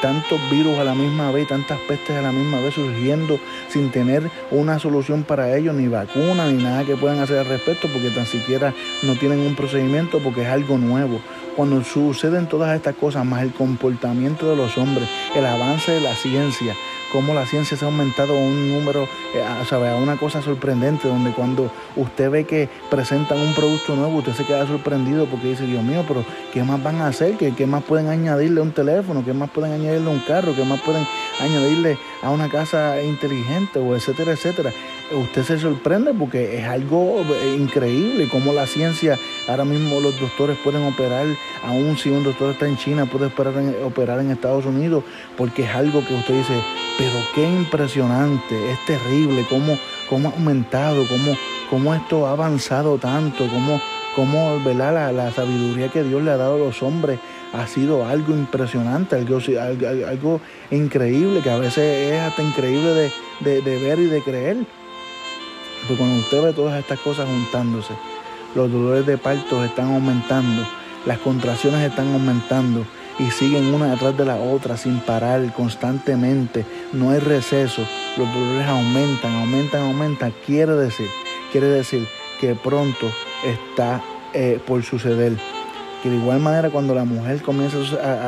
tantos 0.00 0.40
virus 0.50 0.78
a 0.78 0.84
la 0.84 0.94
misma 0.94 1.30
vez, 1.30 1.48
tantas 1.48 1.78
pestes 1.80 2.16
a 2.16 2.22
la 2.22 2.32
misma 2.32 2.60
vez 2.60 2.74
surgiendo 2.74 3.38
sin 3.68 3.90
tener 3.90 4.30
una 4.50 4.78
solución 4.78 5.22
para 5.22 5.56
ello, 5.56 5.72
ni 5.72 5.88
vacuna, 5.88 6.46
ni 6.46 6.62
nada 6.62 6.84
que 6.84 6.96
puedan 6.96 7.18
hacer 7.18 7.38
al 7.38 7.46
respecto, 7.46 7.88
porque 7.88 8.10
tan 8.10 8.26
siquiera 8.26 8.74
no 9.02 9.14
tienen 9.14 9.40
un 9.40 9.54
procedimiento, 9.54 10.18
porque 10.20 10.42
es 10.42 10.48
algo 10.48 10.78
nuevo. 10.78 11.20
Cuando 11.56 11.82
suceden 11.82 12.48
todas 12.48 12.76
estas 12.76 12.94
cosas, 12.96 13.24
más 13.24 13.42
el 13.42 13.52
comportamiento 13.52 14.50
de 14.50 14.56
los 14.56 14.76
hombres, 14.76 15.08
el 15.34 15.46
avance 15.46 15.92
de 15.92 16.00
la 16.00 16.14
ciencia, 16.14 16.74
cómo 17.12 17.34
la 17.34 17.46
ciencia 17.46 17.76
se 17.76 17.84
ha 17.84 17.88
aumentado 17.88 18.34
a 18.34 18.36
un 18.36 18.72
número, 18.72 19.08
eh, 19.34 19.42
a, 19.42 19.62
a 19.62 19.96
una 19.96 20.16
cosa 20.16 20.42
sorprendente, 20.42 21.08
donde 21.08 21.32
cuando 21.32 21.70
usted 21.96 22.30
ve 22.30 22.44
que 22.44 22.68
presentan 22.90 23.38
un 23.38 23.54
producto 23.54 23.96
nuevo, 23.96 24.18
usted 24.18 24.32
se 24.32 24.44
queda 24.44 24.66
sorprendido 24.66 25.26
porque 25.26 25.48
dice, 25.48 25.64
Dios 25.64 25.82
mío, 25.82 26.04
pero 26.06 26.24
¿qué 26.52 26.62
más 26.62 26.82
van 26.82 27.00
a 27.00 27.08
hacer? 27.08 27.36
¿Qué, 27.36 27.54
qué 27.54 27.66
más 27.66 27.82
pueden 27.84 28.08
añadirle 28.08 28.60
a 28.60 28.62
un 28.62 28.72
teléfono? 28.72 29.24
¿Qué 29.24 29.32
más 29.32 29.50
pueden 29.50 29.72
añadirle 29.72 30.08
a 30.08 30.12
un 30.12 30.20
carro? 30.20 30.54
¿Qué 30.54 30.64
más 30.64 30.80
pueden 30.80 31.06
añadirle 31.40 31.98
a 32.22 32.30
una 32.30 32.48
casa 32.48 33.02
inteligente? 33.02 33.78
O 33.78 33.94
etcétera, 33.94 34.32
etcétera. 34.32 34.72
Usted 35.12 35.44
se 35.44 35.58
sorprende 35.60 36.12
porque 36.12 36.58
es 36.58 36.64
algo 36.64 37.20
eh, 37.20 37.56
increíble 37.56 38.28
cómo 38.28 38.52
la 38.52 38.66
ciencia, 38.66 39.16
ahora 39.46 39.64
mismo 39.64 40.00
los 40.00 40.18
doctores 40.18 40.58
pueden 40.64 40.84
operar, 40.84 41.26
aún 41.62 41.96
si 41.96 42.10
un 42.10 42.24
doctor 42.24 42.50
está 42.50 42.66
en 42.66 42.76
China, 42.76 43.06
puede 43.06 43.26
operar 43.26 44.18
en 44.18 44.30
Estados 44.32 44.66
Unidos, 44.66 45.04
porque 45.36 45.62
es 45.62 45.70
algo 45.70 46.04
que 46.04 46.12
usted 46.12 46.38
dice, 46.38 46.60
pero 46.98 47.12
qué 47.36 47.48
impresionante, 47.48 48.72
es 48.72 48.84
terrible 48.84 49.46
cómo, 49.48 49.78
cómo 50.10 50.28
ha 50.28 50.32
aumentado, 50.32 51.06
cómo, 51.06 51.36
cómo 51.70 51.94
esto 51.94 52.26
ha 52.26 52.32
avanzado 52.32 52.98
tanto, 52.98 53.46
cómo, 53.48 53.80
cómo 54.16 54.60
La, 54.64 55.30
sabiduría 55.30 55.88
que 55.88 56.02
Dios 56.02 56.20
le 56.20 56.32
ha 56.32 56.36
dado 56.36 56.56
a 56.56 56.58
los 56.58 56.82
hombres 56.82 57.20
ha 57.52 57.68
sido 57.68 58.04
algo 58.04 58.32
impresionante, 58.32 59.14
algo, 59.14 59.38
algo, 60.08 60.40
increíble, 60.72 61.42
que 61.42 61.50
a 61.50 61.58
veces 61.58 62.12
es 62.12 62.20
hasta 62.20 62.42
increíble 62.42 63.12
de, 63.40 63.62
de 63.62 63.78
ver 63.78 64.00
y 64.00 64.06
de 64.06 64.20
creer. 64.22 64.56
Porque 65.80 65.96
cuando 65.96 66.20
usted 66.20 66.42
ve 66.42 66.52
todas 66.52 66.78
estas 66.78 66.98
cosas 67.00 67.26
juntándose, 67.28 67.94
los 68.54 68.70
dolores 68.70 69.06
de 69.06 69.18
parto 69.18 69.64
están 69.64 69.92
aumentando, 69.92 70.66
las 71.04 71.18
contracciones 71.18 71.88
están 71.88 72.12
aumentando, 72.12 72.84
y 73.18 73.30
siguen 73.30 73.72
una 73.72 73.90
detrás 73.90 74.16
de 74.16 74.24
la 74.24 74.36
otra 74.36 74.76
sin 74.76 75.00
parar 75.00 75.52
constantemente. 75.54 76.64
No 76.92 77.10
hay 77.10 77.18
receso. 77.18 77.82
Los 78.16 78.32
dolores 78.32 78.66
aumentan, 78.66 79.34
aumentan, 79.36 79.82
aumentan. 79.82 80.34
Quiere 80.44 80.72
decir, 80.72 81.08
quiere 81.50 81.68
decir 81.68 82.06
que 82.40 82.54
pronto 82.54 83.10
está 83.44 84.02
eh, 84.34 84.60
por 84.66 84.82
suceder. 84.82 85.36
Que 86.02 86.10
de 86.10 86.16
igual 86.16 86.40
manera 86.40 86.70
cuando 86.70 86.94
la 86.94 87.04
mujer 87.04 87.40
comienza 87.42 87.78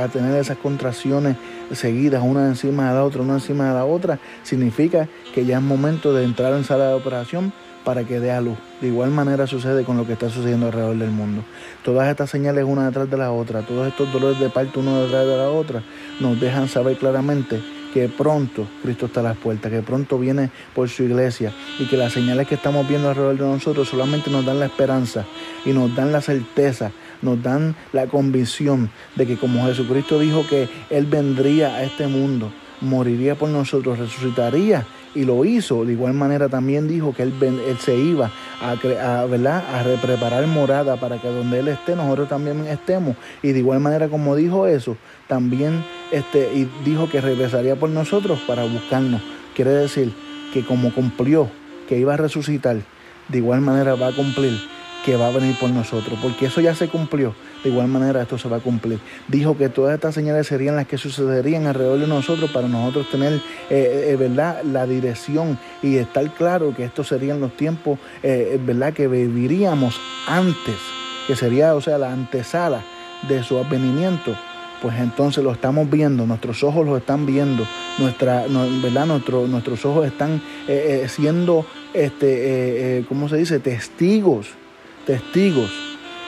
a, 0.02 0.08
tener 0.08 0.34
esas 0.40 0.56
contracciones 0.56 1.36
seguidas, 1.72 2.22
una 2.24 2.46
encima 2.46 2.88
de 2.88 2.94
la 2.94 3.04
otra, 3.04 3.22
una 3.22 3.34
encima 3.34 3.68
de 3.68 3.74
la 3.74 3.84
otra, 3.84 4.18
significa 4.42 5.08
que 5.34 5.44
ya 5.44 5.58
es 5.58 5.62
momento 5.62 6.12
de 6.14 6.24
entrar 6.24 6.52
en 6.54 6.64
sala 6.64 6.88
de 6.88 6.94
operación 6.94 7.52
para 7.84 8.04
que 8.04 8.20
dé 8.20 8.32
a 8.32 8.40
luz. 8.40 8.58
De 8.80 8.88
igual 8.88 9.10
manera 9.10 9.46
sucede 9.46 9.84
con 9.84 9.96
lo 9.96 10.06
que 10.06 10.12
está 10.12 10.28
sucediendo 10.28 10.66
alrededor 10.66 10.96
del 10.96 11.10
mundo. 11.10 11.42
Todas 11.82 12.08
estas 12.08 12.28
señales 12.30 12.64
una 12.64 12.86
detrás 12.86 13.10
de 13.10 13.16
la 13.16 13.32
otra, 13.32 13.62
todos 13.62 13.88
estos 13.88 14.12
dolores 14.12 14.38
de 14.38 14.50
parto 14.50 14.80
uno 14.80 15.02
detrás 15.02 15.26
de 15.26 15.36
la 15.36 15.48
otra, 15.48 15.82
nos 16.20 16.38
dejan 16.38 16.68
saber 16.68 16.96
claramente 16.98 17.60
que 17.92 18.08
pronto 18.08 18.66
Cristo 18.82 19.06
está 19.06 19.20
a 19.20 19.22
las 19.22 19.36
puertas, 19.36 19.72
que 19.72 19.80
pronto 19.80 20.18
viene 20.18 20.50
por 20.74 20.88
su 20.88 21.04
iglesia 21.04 21.52
y 21.78 21.86
que 21.86 21.96
las 21.96 22.12
señales 22.12 22.46
que 22.46 22.56
estamos 22.56 22.86
viendo 22.86 23.08
alrededor 23.08 23.38
de 23.38 23.44
nosotros 23.44 23.88
solamente 23.88 24.30
nos 24.30 24.44
dan 24.44 24.60
la 24.60 24.66
esperanza 24.66 25.24
y 25.64 25.72
nos 25.72 25.94
dan 25.96 26.12
la 26.12 26.20
certeza, 26.20 26.92
nos 27.22 27.42
dan 27.42 27.74
la 27.92 28.06
convicción 28.06 28.90
de 29.16 29.26
que 29.26 29.36
como 29.36 29.66
Jesucristo 29.66 30.18
dijo 30.18 30.46
que 30.48 30.68
Él 30.90 31.06
vendría 31.06 31.74
a 31.74 31.82
este 31.82 32.06
mundo, 32.06 32.50
moriría 32.80 33.34
por 33.34 33.48
nosotros, 33.48 33.98
resucitaría 33.98 34.86
y 35.14 35.24
lo 35.24 35.44
hizo. 35.44 35.84
De 35.84 35.92
igual 35.92 36.14
manera 36.14 36.48
también 36.48 36.88
dijo 36.88 37.14
que 37.14 37.22
él, 37.22 37.32
se 37.80 37.96
iba 37.96 38.30
a, 38.60 38.70
a, 38.70 39.22
a 39.22 40.00
preparar 40.00 40.46
morada 40.46 40.96
para 40.96 41.20
que 41.20 41.28
donde 41.28 41.60
Él 41.60 41.68
esté, 41.68 41.96
nosotros 41.96 42.28
también 42.28 42.66
estemos. 42.66 43.16
Y 43.42 43.52
de 43.52 43.58
igual 43.58 43.80
manera 43.80 44.08
como 44.08 44.36
dijo 44.36 44.66
eso, 44.66 44.96
también 45.26 45.84
este, 46.12 46.68
dijo 46.84 47.08
que 47.08 47.20
regresaría 47.20 47.76
por 47.76 47.90
nosotros 47.90 48.40
para 48.46 48.64
buscarnos. 48.64 49.22
Quiere 49.54 49.72
decir 49.72 50.12
que 50.52 50.64
como 50.64 50.94
cumplió 50.94 51.48
que 51.88 51.98
iba 51.98 52.14
a 52.14 52.16
resucitar, 52.16 52.76
de 53.28 53.38
igual 53.38 53.60
manera 53.60 53.94
va 53.94 54.08
a 54.08 54.12
cumplir 54.12 54.58
que 55.04 55.16
va 55.16 55.28
a 55.28 55.30
venir 55.30 55.56
por 55.58 55.70
nosotros, 55.70 56.18
porque 56.20 56.46
eso 56.46 56.60
ya 56.60 56.74
se 56.74 56.88
cumplió. 56.88 57.34
De 57.62 57.70
igual 57.70 57.88
manera 57.88 58.22
esto 58.22 58.38
se 58.38 58.48
va 58.48 58.58
a 58.58 58.60
cumplir. 58.60 59.00
Dijo 59.26 59.56
que 59.56 59.68
todas 59.68 59.94
estas 59.94 60.14
señales 60.14 60.46
serían 60.46 60.76
las 60.76 60.86
que 60.86 60.98
sucederían 60.98 61.66
alrededor 61.66 61.98
de 61.98 62.06
nosotros 62.06 62.50
para 62.50 62.68
nosotros 62.68 63.10
tener, 63.10 63.34
eh, 63.70 64.10
eh, 64.10 64.16
¿verdad?, 64.16 64.62
la 64.62 64.86
dirección 64.86 65.58
y 65.82 65.96
estar 65.96 66.28
claro 66.34 66.74
que 66.76 66.84
estos 66.84 67.08
serían 67.08 67.40
los 67.40 67.56
tiempos, 67.56 67.98
eh, 68.22 68.60
¿verdad?, 68.64 68.92
que 68.92 69.08
viviríamos 69.08 70.00
antes, 70.26 70.76
que 71.26 71.34
sería, 71.34 71.74
o 71.74 71.80
sea, 71.80 71.98
la 71.98 72.12
antesala 72.12 72.82
de 73.28 73.42
su 73.42 73.58
advenimiento. 73.58 74.36
Pues 74.80 74.96
entonces 75.00 75.42
lo 75.42 75.50
estamos 75.50 75.90
viendo, 75.90 76.24
nuestros 76.26 76.62
ojos 76.62 76.86
lo 76.86 76.96
están 76.96 77.26
viendo, 77.26 77.66
nuestra, 77.98 78.44
¿verdad? 78.80 79.06
nuestros 79.06 79.84
ojos 79.84 80.06
están 80.06 80.40
siendo, 81.08 81.66
este, 81.92 83.04
¿cómo 83.08 83.28
se 83.28 83.38
dice?, 83.38 83.58
testigos 83.58 84.46
testigos 85.08 85.70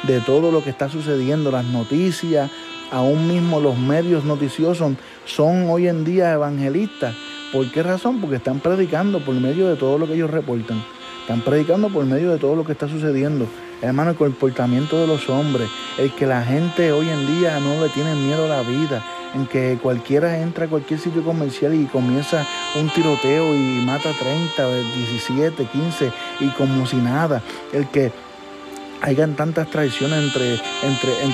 de 0.05 0.21
todo 0.21 0.51
lo 0.51 0.64
que 0.64 0.71
está 0.71 0.88
sucediendo, 0.88 1.51
las 1.51 1.66
noticias, 1.66 2.51
aún 2.90 3.29
mismo 3.29 3.61
los 3.61 3.77
medios 3.77 4.25
noticiosos 4.25 4.95
son 5.27 5.69
hoy 5.69 5.87
en 5.87 6.03
día 6.03 6.33
evangelistas. 6.33 7.14
¿Por 7.53 7.71
qué 7.71 7.83
razón? 7.83 8.23
Porque 8.23 8.37
están 8.37 8.61
predicando 8.61 9.21
por 9.21 9.35
medio 9.35 9.69
de 9.69 9.77
todo 9.77 9.99
lo 9.99 10.07
que 10.07 10.14
ellos 10.14 10.31
reportan. 10.31 10.83
Están 11.21 11.43
predicando 11.43 11.90
por 11.90 12.07
medio 12.07 12.31
de 12.31 12.38
todo 12.38 12.57
lo 12.57 12.64
que 12.64 12.73
está 12.73 12.88
sucediendo. 12.88 13.47
Hermano, 13.83 14.12
el 14.12 14.16
comportamiento 14.16 14.99
de 14.99 15.07
los 15.07 15.29
hombres, 15.29 15.69
el 15.99 16.11
que 16.12 16.25
la 16.25 16.43
gente 16.43 16.90
hoy 16.90 17.11
en 17.11 17.27
día 17.38 17.61
no 17.61 17.83
le 17.85 17.90
tiene 17.90 18.14
miedo 18.14 18.47
a 18.47 18.49
la 18.49 18.62
vida, 18.62 19.05
en 19.35 19.47
que 19.47 19.79
cualquiera 19.83 20.40
entra 20.40 20.64
a 20.64 20.69
cualquier 20.69 21.01
sitio 21.01 21.23
comercial 21.23 21.75
y 21.75 21.85
comienza 21.85 22.47
un 22.81 22.88
tiroteo 22.88 23.55
y 23.55 23.85
mata 23.85 24.11
30, 24.19 24.69
17, 24.97 25.66
15 25.66 26.12
y 26.40 26.49
como 26.49 26.87
si 26.87 26.97
nada. 26.97 27.43
El 27.75 27.87
que 27.88 28.11
hayan 29.02 29.34
tantas 29.34 29.68
traiciones 29.68 30.24
entre, 30.24 30.54
entre, 30.82 31.24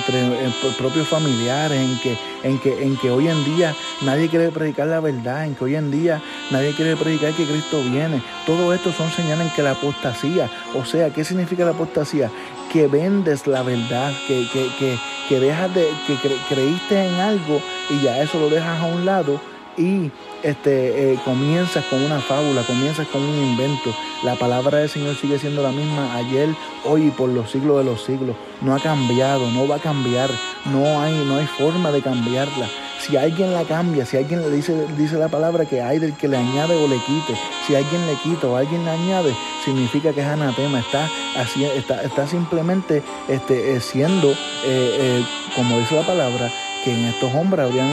entre, 0.43 0.69
propios 0.77 1.07
familiares, 1.07 1.79
en 1.79 1.99
que, 1.99 2.17
en, 2.43 2.59
que, 2.59 2.83
en 2.83 2.97
que 2.97 3.11
hoy 3.11 3.27
en 3.27 3.43
día 3.45 3.75
nadie 4.01 4.29
quiere 4.29 4.49
predicar 4.49 4.87
la 4.87 4.99
verdad, 4.99 5.45
en 5.45 5.55
que 5.55 5.65
hoy 5.65 5.75
en 5.75 5.91
día 5.91 6.21
nadie 6.51 6.73
quiere 6.73 6.95
predicar 6.95 7.33
que 7.33 7.45
Cristo 7.45 7.81
viene. 7.83 8.21
Todo 8.45 8.73
esto 8.73 8.91
son 8.91 9.11
señales 9.11 9.47
en 9.47 9.53
que 9.53 9.63
la 9.63 9.71
apostasía, 9.71 10.49
o 10.75 10.85
sea, 10.85 11.09
¿qué 11.11 11.23
significa 11.23 11.65
la 11.65 11.71
apostasía? 11.71 12.29
Que 12.71 12.87
vendes 12.87 13.47
la 13.47 13.63
verdad, 13.63 14.11
que, 14.27 14.47
que, 14.51 14.69
que, 14.79 14.97
que 15.29 15.39
dejas 15.39 15.73
de, 15.73 15.87
que 16.05 16.15
creíste 16.49 17.05
en 17.07 17.15
algo 17.15 17.61
y 17.89 18.01
ya 18.01 18.21
eso 18.21 18.39
lo 18.39 18.49
dejas 18.49 18.81
a 18.81 18.85
un 18.85 19.05
lado 19.05 19.39
y 19.77 20.11
este, 20.43 21.13
eh, 21.13 21.19
comienzas 21.23 21.85
con 21.85 22.01
una 22.01 22.19
fábula, 22.19 22.63
comienzas 22.63 23.07
con 23.07 23.21
un 23.21 23.35
invento. 23.35 23.93
La 24.23 24.35
palabra 24.35 24.79
del 24.79 24.89
Señor 24.89 25.15
sigue 25.15 25.39
siendo 25.39 25.61
la 25.61 25.71
misma 25.71 26.15
ayer, 26.15 26.49
hoy 26.83 27.07
y 27.07 27.11
por 27.11 27.29
los 27.29 27.51
siglos 27.51 27.77
de 27.77 27.83
los 27.83 28.03
siglos. 28.03 28.35
No 28.61 28.73
ha 28.73 28.79
cambiado, 28.79 29.49
no 29.51 29.67
va 29.67 29.75
a 29.75 29.79
cambiar, 29.79 30.29
no 30.65 30.99
hay, 30.99 31.13
no 31.25 31.37
hay 31.37 31.45
forma 31.45 31.91
de 31.91 32.01
cambiarla. 32.01 32.67
Si 32.99 33.15
alguien 33.15 33.53
la 33.53 33.63
cambia, 33.63 34.07
si 34.07 34.17
alguien 34.17 34.41
le 34.41 34.49
dice, 34.49 34.87
dice 34.97 35.17
la 35.17 35.27
palabra 35.27 35.65
que 35.65 35.81
hay 35.81 35.99
del 35.99 36.13
que 36.13 36.27
le 36.27 36.37
añade 36.37 36.75
o 36.75 36.87
le 36.87 36.97
quite, 36.97 37.39
si 37.67 37.75
alguien 37.75 38.07
le 38.07 38.15
quita 38.15 38.47
o 38.47 38.55
alguien 38.55 38.83
le 38.83 38.89
añade, 38.91 39.35
significa 39.63 40.13
que 40.13 40.21
es 40.21 40.27
anatema, 40.27 40.79
está, 40.79 41.07
así, 41.35 41.63
está, 41.63 42.01
está 42.01 42.27
simplemente 42.27 43.03
este, 43.27 43.75
eh, 43.75 43.81
siendo, 43.81 44.33
eh, 44.65 45.23
como 45.55 45.77
dice 45.77 45.95
la 45.95 46.07
palabra, 46.07 46.51
que 46.87 46.93
en 46.93 47.03
estos 47.03 47.33
hombres 47.33 47.65
habrían 47.65 47.89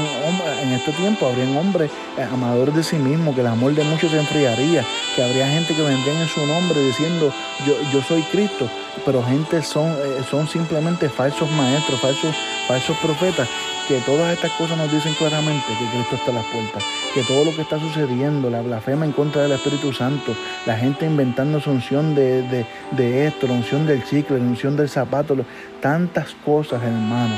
en 0.62 0.72
este 0.72 0.92
tiempo 0.92 1.26
habrían 1.26 1.56
hombres 1.56 1.90
eh, 2.16 2.22
amadores 2.22 2.76
de 2.76 2.84
sí 2.84 2.94
mismos, 2.94 3.34
que 3.34 3.40
el 3.40 3.48
amor 3.48 3.74
de 3.74 3.82
muchos 3.82 4.12
se 4.12 4.20
enfriaría, 4.20 4.84
que 5.16 5.24
habría 5.24 5.48
gente 5.48 5.74
que 5.74 5.82
vendría 5.82 6.22
en 6.22 6.28
su 6.28 6.46
nombre 6.46 6.78
diciendo 6.80 7.32
yo, 7.66 7.74
yo 7.92 8.00
soy 8.02 8.22
Cristo, 8.22 8.68
pero 9.04 9.20
gente 9.24 9.62
son, 9.62 9.90
eh, 9.90 10.22
son 10.30 10.46
simplemente 10.46 11.08
falsos 11.08 11.50
maestros, 11.50 11.98
falsos, 11.98 12.36
falsos 12.68 12.96
profetas, 12.98 13.48
que 13.88 13.98
todas 14.06 14.32
estas 14.32 14.52
cosas 14.52 14.78
nos 14.78 14.92
dicen 14.92 15.12
claramente 15.14 15.66
que 15.66 15.96
Cristo 15.96 16.14
está 16.14 16.30
a 16.30 16.34
las 16.34 16.44
puertas, 16.44 16.84
que 17.14 17.22
todo 17.22 17.44
lo 17.44 17.56
que 17.56 17.62
está 17.62 17.80
sucediendo, 17.80 18.48
la 18.48 18.62
blasfema 18.62 19.04
en 19.04 19.12
contra 19.12 19.42
del 19.42 19.52
Espíritu 19.52 19.92
Santo, 19.92 20.36
la 20.66 20.76
gente 20.76 21.04
inventando 21.04 21.58
su 21.58 21.70
unción 21.72 22.14
de, 22.14 22.42
de, 22.42 22.64
de 22.92 23.26
esto, 23.26 23.48
la 23.48 23.54
unción 23.54 23.86
del 23.86 24.04
chicle, 24.04 24.38
la 24.38 24.44
unción 24.44 24.76
del 24.76 24.88
zapato, 24.88 25.34
tantas 25.80 26.36
cosas, 26.44 26.80
hermano 26.80 27.34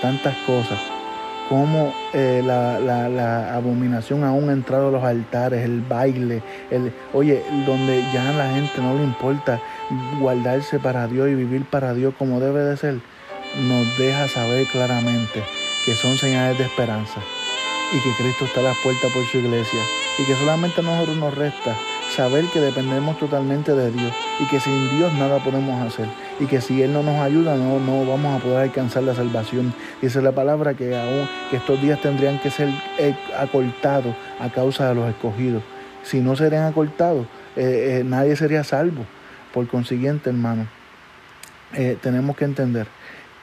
tantas 0.00 0.36
cosas, 0.46 0.78
como 1.48 1.94
eh, 2.12 2.42
la, 2.44 3.54
abominación 3.54 4.22
aún 4.24 4.50
ha 4.50 4.52
entrado 4.52 4.88
a 4.88 4.90
los 4.90 5.02
altares, 5.02 5.64
el 5.64 5.80
baile, 5.80 6.42
el, 6.70 6.92
oye, 7.12 7.42
donde 7.66 8.04
ya 8.12 8.28
a 8.28 8.32
la 8.32 8.50
gente 8.50 8.80
no 8.80 8.94
le 8.94 9.04
importa 9.04 9.60
guardarse 10.20 10.78
para 10.78 11.06
Dios 11.06 11.28
y 11.28 11.34
vivir 11.34 11.64
para 11.64 11.94
Dios 11.94 12.14
como 12.18 12.40
debe 12.40 12.60
de 12.60 12.76
ser, 12.76 13.00
nos 13.56 13.98
deja 13.98 14.28
saber 14.28 14.66
claramente 14.66 15.42
que 15.86 15.94
son 15.94 16.18
señales 16.18 16.58
de 16.58 16.64
esperanza 16.64 17.20
y 17.92 18.00
que 18.00 18.22
Cristo 18.22 18.44
está 18.44 18.60
a 18.60 18.64
las 18.64 18.76
puertas 18.82 19.10
por 19.12 19.24
su 19.26 19.38
iglesia 19.38 19.80
y 20.18 20.24
que 20.24 20.34
solamente 20.34 20.80
a 20.80 20.84
nosotros 20.84 21.16
nos 21.16 21.34
resta 21.34 21.74
saber 22.14 22.44
que 22.52 22.60
dependemos 22.60 23.18
totalmente 23.18 23.72
de 23.72 23.90
Dios 23.90 24.12
y 24.40 24.44
que 24.48 24.60
sin 24.60 24.98
Dios 24.98 25.12
nada 25.14 25.38
podemos 25.38 25.80
hacer 25.86 26.08
y 26.40 26.46
que 26.46 26.60
si 26.60 26.82
Él 26.82 26.92
no 26.92 27.02
nos 27.02 27.20
ayuda 27.20 27.56
no, 27.56 27.80
no 27.80 28.06
vamos 28.06 28.40
a 28.40 28.42
poder 28.42 28.58
alcanzar 28.58 29.02
la 29.02 29.14
salvación. 29.14 29.72
Esa 30.02 30.18
es 30.18 30.24
la 30.24 30.32
palabra 30.32 30.74
que 30.74 30.96
aún 30.96 31.28
que 31.50 31.56
estos 31.56 31.80
días 31.80 32.00
tendrían 32.00 32.38
que 32.38 32.50
ser 32.50 32.68
eh, 32.98 33.14
acortados 33.36 34.14
a 34.40 34.50
causa 34.50 34.88
de 34.88 34.94
los 34.94 35.08
escogidos. 35.08 35.62
Si 36.02 36.20
no 36.20 36.36
serían 36.36 36.64
acortados, 36.64 37.26
eh, 37.56 37.98
eh, 38.00 38.04
nadie 38.04 38.36
sería 38.36 38.64
salvo. 38.64 39.04
Por 39.52 39.66
consiguiente, 39.66 40.30
hermano, 40.30 40.66
tenemos 42.02 42.36
que 42.36 42.44
entender 42.44 42.86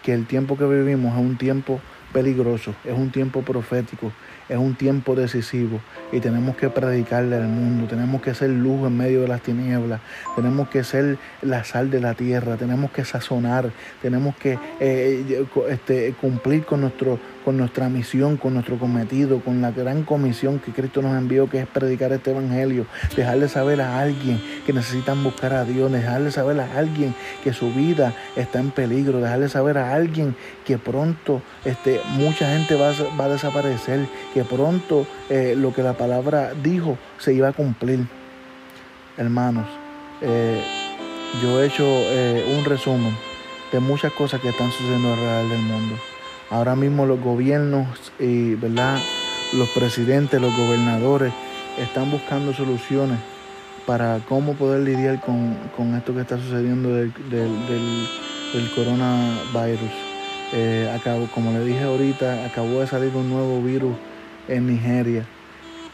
que 0.03 0.13
el 0.13 0.25
tiempo 0.25 0.57
que 0.57 0.65
vivimos 0.65 1.13
es 1.13 1.19
un 1.19 1.35
tiempo 1.35 1.81
peligroso, 2.13 2.73
es 2.85 2.93
un 2.93 3.11
tiempo 3.11 3.41
profético, 3.41 4.11
es 4.47 4.57
un 4.57 4.75
tiempo 4.75 5.15
decisivo 5.15 5.81
y 6.15 6.21
tenemos 6.21 6.55
que 6.55 6.69
predicarle 6.69 7.35
al 7.35 7.47
mundo, 7.49 7.87
tenemos 7.87 8.21
que 8.21 8.33
ser 8.33 8.49
luz 8.49 8.87
en 8.87 8.95
medio 8.95 9.23
de 9.23 9.27
las 9.27 9.41
tinieblas, 9.41 9.99
tenemos 10.33 10.69
que 10.69 10.81
ser 10.85 11.17
la 11.41 11.65
sal 11.65 11.91
de 11.91 11.99
la 11.99 12.13
tierra, 12.13 12.55
tenemos 12.55 12.89
que 12.91 13.03
sazonar, 13.03 13.69
tenemos 14.01 14.33
que 14.37 14.57
eh, 14.79 15.45
este, 15.69 16.13
cumplir 16.13 16.63
con, 16.63 16.79
nuestro, 16.79 17.19
con 17.43 17.57
nuestra 17.57 17.89
misión, 17.89 18.37
con 18.37 18.53
nuestro 18.53 18.79
cometido, 18.79 19.41
con 19.41 19.61
la 19.61 19.71
gran 19.71 20.03
comisión 20.03 20.59
que 20.59 20.71
Cristo 20.71 21.01
nos 21.01 21.17
envió, 21.17 21.49
que 21.49 21.59
es 21.59 21.67
predicar 21.67 22.13
este 22.13 22.31
Evangelio, 22.31 22.85
dejarle 23.17 23.49
saber 23.49 23.81
a 23.81 23.99
alguien 23.99 24.41
que 24.65 24.71
necesitan 24.71 25.21
buscar 25.21 25.53
a 25.53 25.65
Dios, 25.65 25.91
dejarle 25.91 26.31
saber 26.31 26.61
a 26.61 26.77
alguien 26.77 27.13
que 27.43 27.51
su 27.51 27.73
vida 27.73 28.13
está 28.37 28.59
en 28.59 28.71
peligro, 28.71 29.19
dejarle 29.19 29.49
saber 29.49 29.77
a 29.77 29.93
alguien 29.93 30.33
que 30.63 30.77
pronto 30.77 31.41
este, 31.65 31.99
mucha 32.13 32.49
gente 32.51 32.75
va, 32.75 32.93
va 33.19 33.25
a 33.25 33.29
desaparecer, 33.29 34.07
que 34.33 34.45
pronto 34.45 35.05
eh, 35.29 35.55
lo 35.57 35.73
que 35.73 35.83
la 35.83 35.91
palabra 35.91 36.04
dijo 36.61 36.97
se 37.17 37.33
iba 37.33 37.49
a 37.49 37.53
cumplir. 37.53 38.05
Hermanos, 39.17 39.65
eh, 40.21 40.61
yo 41.41 41.61
he 41.61 41.67
hecho 41.67 41.85
eh, 41.85 42.55
un 42.57 42.65
resumen 42.65 43.15
de 43.71 43.79
muchas 43.79 44.11
cosas 44.13 44.41
que 44.41 44.49
están 44.49 44.71
sucediendo 44.71 45.13
alrededor 45.13 45.49
del 45.49 45.61
mundo. 45.61 45.95
Ahora 46.49 46.75
mismo 46.75 47.05
los 47.05 47.19
gobiernos 47.19 47.87
y 48.19 48.55
¿verdad? 48.55 48.99
los 49.53 49.69
presidentes, 49.69 50.39
los 50.39 50.55
gobernadores 50.55 51.33
están 51.77 52.11
buscando 52.11 52.53
soluciones 52.53 53.19
para 53.85 54.19
cómo 54.27 54.53
poder 54.53 54.81
lidiar 54.81 55.21
con, 55.21 55.95
esto 55.95 56.13
que 56.13 56.21
está 56.21 56.37
sucediendo 56.37 56.89
del, 56.89 57.11
del 57.29 58.71
coronavirus. 58.75 59.91
acabo, 60.93 61.27
como 61.33 61.51
le 61.51 61.63
dije 61.65 61.83
ahorita, 61.83 62.45
acabó 62.45 62.81
de 62.81 62.87
salir 62.87 63.15
un 63.15 63.29
nuevo 63.29 63.61
virus 63.61 63.95
en 64.47 64.67
Nigeria. 64.67 65.25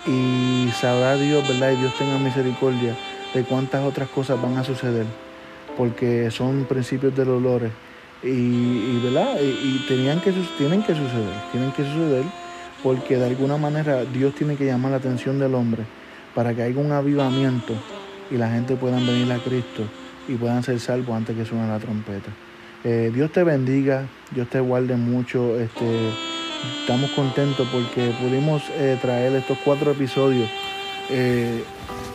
Y 0.07 0.69
sabrá 0.71 1.15
Dios, 1.15 1.47
¿verdad? 1.47 1.73
Y 1.73 1.75
Dios 1.77 1.97
tenga 1.97 2.17
misericordia 2.17 2.95
de 3.33 3.43
cuántas 3.43 3.83
otras 3.83 4.09
cosas 4.09 4.41
van 4.41 4.57
a 4.57 4.63
suceder, 4.63 5.05
porque 5.77 6.31
son 6.31 6.65
principios 6.65 7.15
de 7.15 7.23
olores. 7.23 7.71
Y, 8.23 8.99
¿verdad? 9.03 9.35
Y, 9.41 9.85
tenían 9.87 10.19
que, 10.21 10.31
tienen 10.57 10.83
que 10.83 10.93
suceder, 10.93 11.33
tienen 11.51 11.71
que 11.71 11.83
suceder, 11.83 12.23
porque 12.83 13.17
de 13.17 13.25
alguna 13.25 13.57
manera 13.57 14.03
Dios 14.05 14.33
tiene 14.35 14.55
que 14.55 14.65
llamar 14.65 14.91
la 14.91 14.97
atención 14.97 15.39
del 15.39 15.55
hombre 15.55 15.83
para 16.35 16.53
que 16.53 16.63
haya 16.63 16.79
un 16.79 16.91
avivamiento 16.91 17.73
y 18.29 18.37
la 18.37 18.49
gente 18.49 18.75
pueda 18.75 18.97
venir 18.97 19.31
a 19.31 19.37
Cristo 19.39 19.83
y 20.27 20.35
puedan 20.35 20.63
ser 20.63 20.79
salvos 20.79 21.15
antes 21.15 21.35
que 21.35 21.45
suene 21.45 21.67
la 21.67 21.79
trompeta. 21.79 22.29
Eh, 22.83 23.11
Dios 23.13 23.31
te 23.31 23.43
bendiga, 23.43 24.05
Dios 24.31 24.49
te 24.49 24.59
guarde 24.59 24.95
mucho. 24.95 25.59
Este, 25.59 26.31
estamos 26.82 27.12
contentos 27.12 27.67
porque 27.71 28.13
pudimos 28.21 28.63
eh, 28.71 28.97
traer 29.02 29.34
estos 29.36 29.58
cuatro 29.63 29.91
episodios 29.91 30.50
eh, 31.10 31.63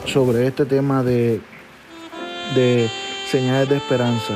sobre 0.06 0.46
este 0.46 0.64
tema 0.64 1.02
de, 1.02 1.40
de 2.54 2.88
señales 3.28 3.68
de 3.68 3.76
esperanza. 3.76 4.34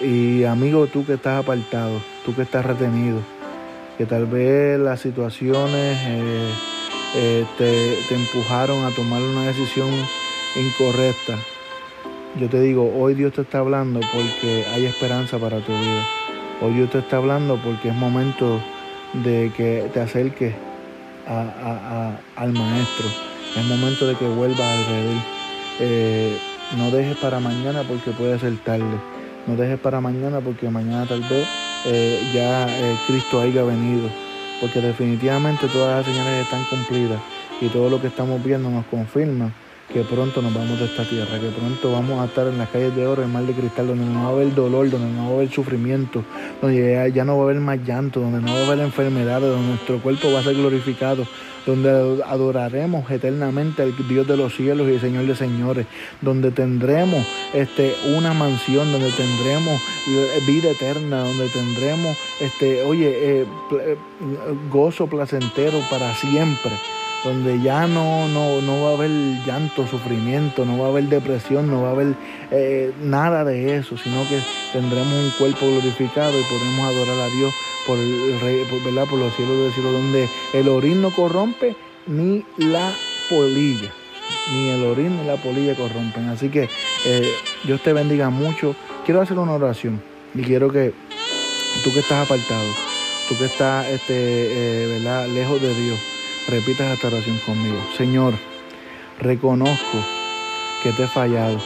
Y 0.00 0.44
amigo, 0.44 0.86
tú 0.86 1.04
que 1.06 1.14
estás 1.14 1.42
apartado, 1.42 2.00
tú 2.24 2.34
que 2.34 2.42
estás 2.42 2.64
retenido, 2.64 3.20
que 3.96 4.04
tal 4.04 4.26
vez 4.26 4.78
las 4.78 5.00
situaciones 5.00 5.98
eh, 7.14 7.44
te, 7.56 7.98
te 8.08 8.14
empujaron 8.14 8.84
a 8.84 8.90
tomar 8.90 9.22
una 9.22 9.46
decisión 9.46 9.88
incorrecta. 10.54 11.38
Yo 12.38 12.48
te 12.50 12.60
digo, 12.60 12.92
hoy 12.94 13.14
Dios 13.14 13.32
te 13.32 13.40
está 13.40 13.60
hablando 13.60 14.00
porque 14.12 14.66
hay 14.74 14.84
esperanza 14.84 15.38
para 15.38 15.60
tu 15.60 15.72
vida. 15.72 16.06
Hoy 16.60 16.74
Dios 16.74 16.90
te 16.90 16.98
está 16.98 17.16
hablando 17.16 17.58
porque 17.62 17.88
es 17.88 17.94
momento 17.94 18.60
de 19.12 19.52
que 19.56 19.88
te 19.92 20.00
acerques 20.00 20.54
al 21.26 22.52
maestro. 22.52 23.06
Es 23.56 23.64
momento 23.64 24.06
de 24.06 24.14
que 24.14 24.28
vuelvas 24.28 24.60
al 24.60 25.22
Eh, 25.78 26.38
no 26.78 26.90
dejes 26.90 27.16
para 27.18 27.38
mañana 27.38 27.82
porque 27.86 28.10
puede 28.12 28.38
ser 28.38 28.56
tarde. 28.64 28.98
No 29.46 29.56
dejes 29.56 29.78
para 29.78 30.00
mañana 30.00 30.40
porque 30.40 30.68
mañana 30.68 31.06
tal 31.06 31.20
vez 31.20 31.46
eh, 31.86 32.20
ya 32.32 32.66
eh, 32.68 32.96
Cristo 33.06 33.40
haya 33.40 33.62
venido. 33.62 34.08
Porque 34.60 34.80
definitivamente 34.80 35.68
todas 35.68 35.98
las 35.98 36.06
señales 36.06 36.44
están 36.44 36.64
cumplidas 36.64 37.20
y 37.60 37.68
todo 37.68 37.90
lo 37.90 38.00
que 38.00 38.06
estamos 38.08 38.42
viendo 38.42 38.70
nos 38.70 38.86
confirma 38.86 39.52
que 39.92 40.02
pronto 40.02 40.42
nos 40.42 40.52
vamos 40.52 40.78
de 40.78 40.86
esta 40.86 41.04
tierra, 41.04 41.38
que 41.38 41.48
pronto 41.48 41.92
vamos 41.92 42.20
a 42.20 42.24
estar 42.26 42.46
en 42.48 42.58
las 42.58 42.68
calles 42.70 42.94
de 42.96 43.06
oro, 43.06 43.22
en 43.22 43.32
mar 43.32 43.44
de 43.44 43.52
cristal, 43.52 43.86
donde 43.86 44.04
no 44.04 44.24
va 44.24 44.28
a 44.28 44.32
haber 44.32 44.54
dolor, 44.54 44.90
donde 44.90 45.08
no 45.10 45.24
va 45.24 45.30
a 45.30 45.34
haber 45.36 45.50
sufrimiento, 45.50 46.24
donde 46.60 47.12
ya, 47.14 47.24
no 47.24 47.36
va 47.36 47.42
a 47.42 47.44
haber 47.44 47.60
más 47.60 47.78
llanto, 47.86 48.20
donde 48.20 48.40
no 48.40 48.52
va 48.52 48.60
a 48.60 48.66
haber 48.66 48.80
enfermedades, 48.80 49.48
donde 49.48 49.68
nuestro 49.68 49.98
cuerpo 50.00 50.32
va 50.32 50.40
a 50.40 50.42
ser 50.42 50.54
glorificado, 50.54 51.24
donde 51.64 52.22
adoraremos 52.26 53.10
eternamente 53.10 53.82
al 53.82 53.94
Dios 54.08 54.26
de 54.26 54.36
los 54.36 54.54
cielos 54.54 54.88
y 54.88 54.98
Señor 54.98 55.26
de 55.26 55.36
señores, 55.36 55.86
donde 56.20 56.50
tendremos 56.50 57.24
este, 57.54 57.94
una 58.16 58.34
mansión, 58.34 58.90
donde 58.90 59.10
tendremos 59.12 59.80
vida 60.46 60.70
eterna, 60.70 61.24
donde 61.24 61.48
tendremos, 61.48 62.16
este, 62.40 62.82
oye, 62.82 63.08
eh, 63.08 63.46
eh, 63.72 63.96
gozo 64.70 65.06
placentero 65.06 65.80
para 65.90 66.14
siempre 66.14 66.72
donde 67.26 67.60
ya 67.60 67.88
no, 67.88 68.28
no, 68.28 68.82
va 68.84 68.90
a 68.90 68.94
haber 68.94 69.10
llanto, 69.44 69.84
sufrimiento, 69.88 70.64
no 70.64 70.78
va 70.78 70.86
a 70.86 70.90
haber 70.90 71.04
depresión, 71.08 71.68
no 71.68 71.82
va 71.82 71.88
a 71.88 71.90
haber 71.90 72.14
eh, 72.52 72.92
nada 73.02 73.44
de 73.44 73.76
eso, 73.76 73.98
sino 73.98 74.22
que 74.28 74.38
tendremos 74.72 75.12
un 75.12 75.30
cuerpo 75.36 75.66
glorificado 75.66 76.38
y 76.38 76.44
podremos 76.44 76.86
adorar 76.86 77.18
a 77.18 77.26
Dios 77.26 77.52
por, 77.84 77.98
el 77.98 78.40
rey, 78.40 78.64
por, 78.70 79.08
por 79.08 79.18
los 79.18 79.34
cielos 79.34 79.58
del 79.58 79.72
cielo, 79.72 79.90
donde 79.90 80.28
el 80.52 80.68
orín 80.68 81.02
no 81.02 81.10
corrompe 81.10 81.74
ni 82.06 82.44
la 82.58 82.94
polilla, 83.28 83.90
ni 84.52 84.68
el 84.68 84.84
orín 84.84 85.18
ni 85.20 85.26
la 85.26 85.36
polilla 85.36 85.74
corrompen. 85.74 86.28
Así 86.28 86.48
que 86.48 86.68
eh, 87.06 87.32
Dios 87.64 87.82
te 87.82 87.92
bendiga 87.92 88.30
mucho. 88.30 88.76
Quiero 89.04 89.20
hacer 89.20 89.36
una 89.36 89.54
oración 89.54 90.00
y 90.32 90.42
quiero 90.42 90.70
que 90.70 90.94
tú 91.82 91.92
que 91.92 92.00
estás 92.00 92.24
apartado, 92.24 92.68
tú 93.28 93.36
que 93.36 93.46
estás 93.46 93.88
este, 93.88 94.14
eh, 94.14 95.28
lejos 95.34 95.60
de 95.60 95.74
Dios, 95.74 95.98
repitas 96.48 96.92
esta 96.92 97.08
oración 97.08 97.38
conmigo. 97.44 97.78
Señor, 97.96 98.34
reconozco 99.20 99.98
que 100.82 100.92
te 100.92 101.04
he 101.04 101.08
fallado. 101.08 101.58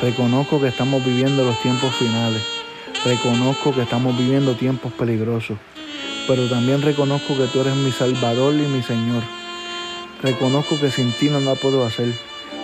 Reconozco 0.00 0.60
que 0.60 0.68
estamos 0.68 1.04
viviendo 1.04 1.44
los 1.44 1.60
tiempos 1.60 1.94
finales. 1.96 2.42
Reconozco 3.04 3.74
que 3.74 3.82
estamos 3.82 4.16
viviendo 4.16 4.54
tiempos 4.54 4.92
peligrosos. 4.92 5.58
Pero 6.28 6.48
también 6.48 6.82
reconozco 6.82 7.36
que 7.36 7.46
tú 7.46 7.60
eres 7.60 7.74
mi 7.76 7.90
Salvador 7.90 8.54
y 8.54 8.66
mi 8.66 8.82
Señor. 8.82 9.22
Reconozco 10.22 10.78
que 10.80 10.90
sin 10.90 11.12
ti 11.12 11.28
no 11.28 11.40
lo 11.40 11.54
puedo 11.56 11.84
hacer. 11.84 12.12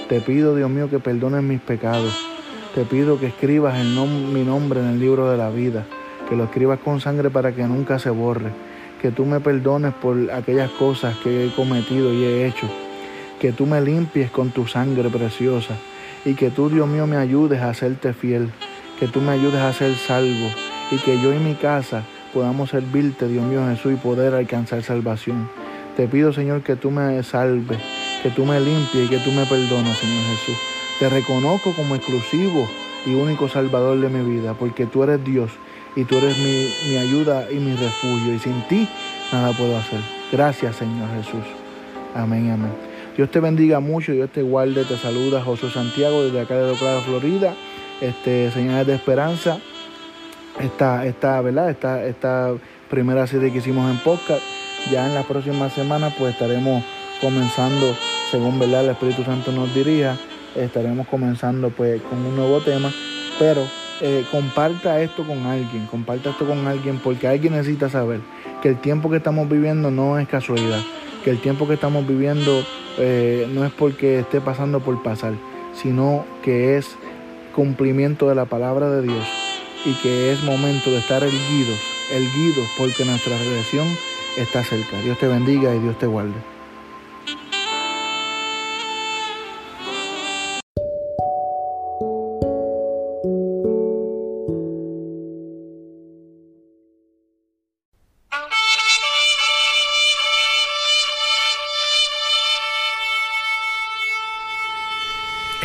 Te 0.09 0.21
pido, 0.21 0.55
Dios 0.55 0.71
mío, 0.71 0.91
que 0.91 0.99
perdones 0.99 1.43
mis 1.43 1.61
pecados. 1.61 2.15
Te 2.75 2.85
pido 2.85 3.19
que 3.19 3.27
escribas 3.27 3.79
el 3.79 3.89
mi 3.89 4.43
nombre 4.43 4.81
en 4.81 4.87
el 4.87 5.01
libro 5.01 5.31
de 5.31 5.39
la 5.39 5.51
vida. 5.51 5.87
Que 6.29 6.37
lo 6.37 6.45
escribas 6.45 6.79
con 6.81 7.01
sangre 7.01 7.31
para 7.31 7.53
que 7.53 7.65
nunca 7.65 7.99
se 7.99 8.11
borre 8.11 8.51
que 9.03 9.11
tú 9.11 9.27
me 9.27 9.41
perdones 9.41 9.93
por 9.95 10.31
aquellas 10.31 10.71
cosas 10.71 11.17
que 11.25 11.45
he 11.45 11.51
cometido 11.51 12.15
y 12.15 12.23
he 12.23 12.47
hecho, 12.47 12.69
que 13.41 13.51
tú 13.51 13.67
me 13.67 13.81
limpies 13.81 14.31
con 14.31 14.51
tu 14.51 14.69
sangre 14.69 15.11
preciosa 15.11 15.75
y 16.25 16.35
que 16.35 16.51
tú, 16.51 16.71
Dios 16.71 16.87
mío, 16.87 17.09
me 17.09 17.17
ayudes 17.17 17.61
a 17.61 17.71
hacerte 17.71 18.13
fiel, 18.13 18.51
que 19.01 19.09
tú 19.09 19.21
me 19.21 19.33
ayudes 19.33 19.61
a 19.61 19.73
ser 19.73 19.97
salvo 19.97 20.49
y 20.93 20.99
que 20.99 21.21
yo 21.21 21.35
y 21.35 21.41
mi 21.41 21.55
casa 21.55 22.05
podamos 22.33 22.71
servirte, 22.71 23.27
Dios 23.27 23.45
mío 23.45 23.67
Jesús, 23.69 23.95
y 23.95 23.97
poder 23.97 24.35
alcanzar 24.35 24.85
salvación. 24.85 25.51
Te 25.97 26.07
pido, 26.07 26.33
Señor, 26.33 26.63
que 26.63 26.77
tú 26.77 26.93
me 26.93 27.21
salves, 27.25 27.79
que 28.23 28.31
tú 28.31 28.47
me 28.47 28.61
limpies 28.61 29.07
y 29.07 29.09
que 29.09 29.19
tú 29.19 29.33
me 29.33 29.45
perdones, 29.47 29.99
Señor 29.99 30.25
Jesús. 30.37 30.57
Te 31.01 31.09
reconozco 31.09 31.75
como 31.75 31.97
exclusivo 31.97 32.69
y 33.05 33.15
único 33.15 33.49
Salvador 33.49 34.01
de 34.01 34.09
mi 34.09 34.39
vida, 34.39 34.55
porque 34.55 34.87
tú 34.87 35.03
eres 35.03 35.25
Dios 35.25 35.51
y 35.97 36.05
tú 36.05 36.17
eres 36.19 36.37
mi, 36.39 36.97
ayuda 36.97 37.51
y 37.51 37.57
mi 37.57 37.75
refugio 37.75 38.35
y 38.35 38.39
sin 38.39 38.63
ti 38.69 38.89
nada 39.33 39.53
puedo 39.53 39.77
hacer. 39.77 40.01
Gracias 40.31 40.77
Señor 40.77 41.09
Jesús. 41.17 41.45
Amén, 42.15 42.51
amén. 42.51 42.73
Dios 43.17 43.31
te 43.31 43.41
bendiga 43.41 43.81
mucho, 43.81 44.13
Dios 44.13 44.31
te 44.31 44.43
guarde, 44.43 44.85
te 44.85 44.97
saluda 44.97 45.43
José 45.43 45.71
Santiago 45.71 46.23
desde 46.25 46.41
acá 46.41 46.57
de 46.57 46.67
Doclara, 46.67 47.01
Florida. 47.01 47.55
Este, 48.01 48.51
señales 48.51 48.87
de 48.87 48.95
esperanza. 48.95 49.59
Esta, 50.61 51.07
esta, 51.07 51.41
¿verdad? 51.41 51.71
Esta, 51.71 52.05
esta 52.05 52.53
primera 52.91 53.27
serie 53.27 53.53
que 53.53 53.59
hicimos 53.59 53.91
en 53.91 53.99
podcast. 53.99 54.43
Ya 54.91 55.07
en 55.07 55.15
las 55.15 55.27
próximas 55.27 55.73
semanas 55.73 56.15
pues 56.19 56.33
estaremos 56.33 56.83
comenzando, 57.21 57.95
según 58.31 58.59
¿verdad? 58.59 58.85
el 58.85 58.91
Espíritu 58.91 59.23
Santo 59.23 59.53
nos 59.53 59.73
dirija, 59.73 60.17
estaremos 60.57 61.07
comenzando 61.07 61.71
pues 61.71 62.03
con 62.03 62.19
un 62.19 62.35
nuevo 62.35 62.61
tema, 62.61 62.93
pero 63.39 63.63
eh, 64.01 64.25
comparta 64.31 65.01
esto 65.01 65.25
con 65.25 65.47
alguien, 65.47 65.87
comparta 65.87 66.31
esto 66.31 66.47
con 66.47 66.67
alguien 66.67 66.99
porque 66.99 67.29
alguien 67.29 67.53
necesita 67.53 67.89
saber 67.89 68.21
que 68.63 68.71
el 68.71 68.77
tiempo 68.81 69.11
que 69.11 69.17
estamos 69.17 69.49
viviendo 69.49 69.91
no 69.91 70.19
es 70.19 70.29
casualidad, 70.29 70.81
que 71.25 71.31
el 71.31 71.41
tiempo 71.41 71.69
que 71.69 71.75
estamos 71.75 72.07
viviendo 72.07 72.65
eh, 72.99 73.49
no 73.53 73.65
es 73.65 73.73
porque 73.73 74.21
esté 74.21 74.41
pasando 74.41 74.81
por 74.81 75.03
pasar, 75.03 75.35
sino 75.75 76.25
que 76.43 76.77
es 76.77 76.97
cumplimiento 77.55 78.29
de 78.29 78.35
la 78.35 78.47
palabra 78.47 78.91
de 78.91 79.03
Dios 79.03 79.27
y 79.85 79.95
que 79.95 80.33
es 80.33 80.43
momento 80.43 80.91
de 80.91 80.99
estar 80.99 81.23
erguidos, 81.23 81.79
erguidos 82.11 82.69
porque 82.79 83.05
nuestra 83.05 83.37
redención 83.37 83.87
está 84.37 84.65
cerca. 84.65 85.01
Dios 85.03 85.19
te 85.19 85.29
bendiga 85.29 85.75
y 85.75 85.81
Dios 85.81 85.99
te 85.99 86.07
guarde. 86.07 86.52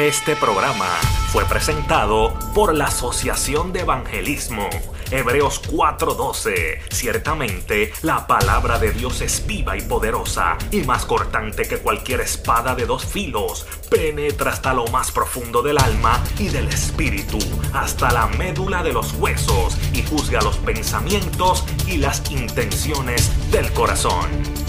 Este 0.07 0.37
programa 0.37 0.87
fue 1.33 1.43
presentado 1.43 2.33
por 2.53 2.73
la 2.73 2.85
Asociación 2.85 3.73
de 3.73 3.81
Evangelismo. 3.81 4.69
Hebreos 5.11 5.61
4:12. 5.67 6.79
Ciertamente, 6.89 7.91
la 8.03 8.25
palabra 8.25 8.79
de 8.79 8.93
Dios 8.93 9.19
es 9.19 9.45
viva 9.45 9.75
y 9.75 9.81
poderosa 9.81 10.57
y 10.71 10.83
más 10.83 11.03
cortante 11.03 11.67
que 11.67 11.79
cualquier 11.79 12.21
espada 12.21 12.73
de 12.73 12.85
dos 12.85 13.03
filos. 13.03 13.67
Penetra 13.89 14.51
hasta 14.51 14.73
lo 14.73 14.87
más 14.87 15.11
profundo 15.11 15.61
del 15.61 15.77
alma 15.77 16.23
y 16.39 16.47
del 16.47 16.69
espíritu, 16.69 17.39
hasta 17.73 18.09
la 18.09 18.27
médula 18.27 18.83
de 18.83 18.93
los 18.93 19.11
huesos 19.11 19.77
y 19.91 20.03
juzga 20.03 20.39
los 20.39 20.55
pensamientos 20.59 21.65
y 21.85 21.97
las 21.97 22.31
intenciones 22.31 23.51
del 23.51 23.73
corazón. 23.73 24.66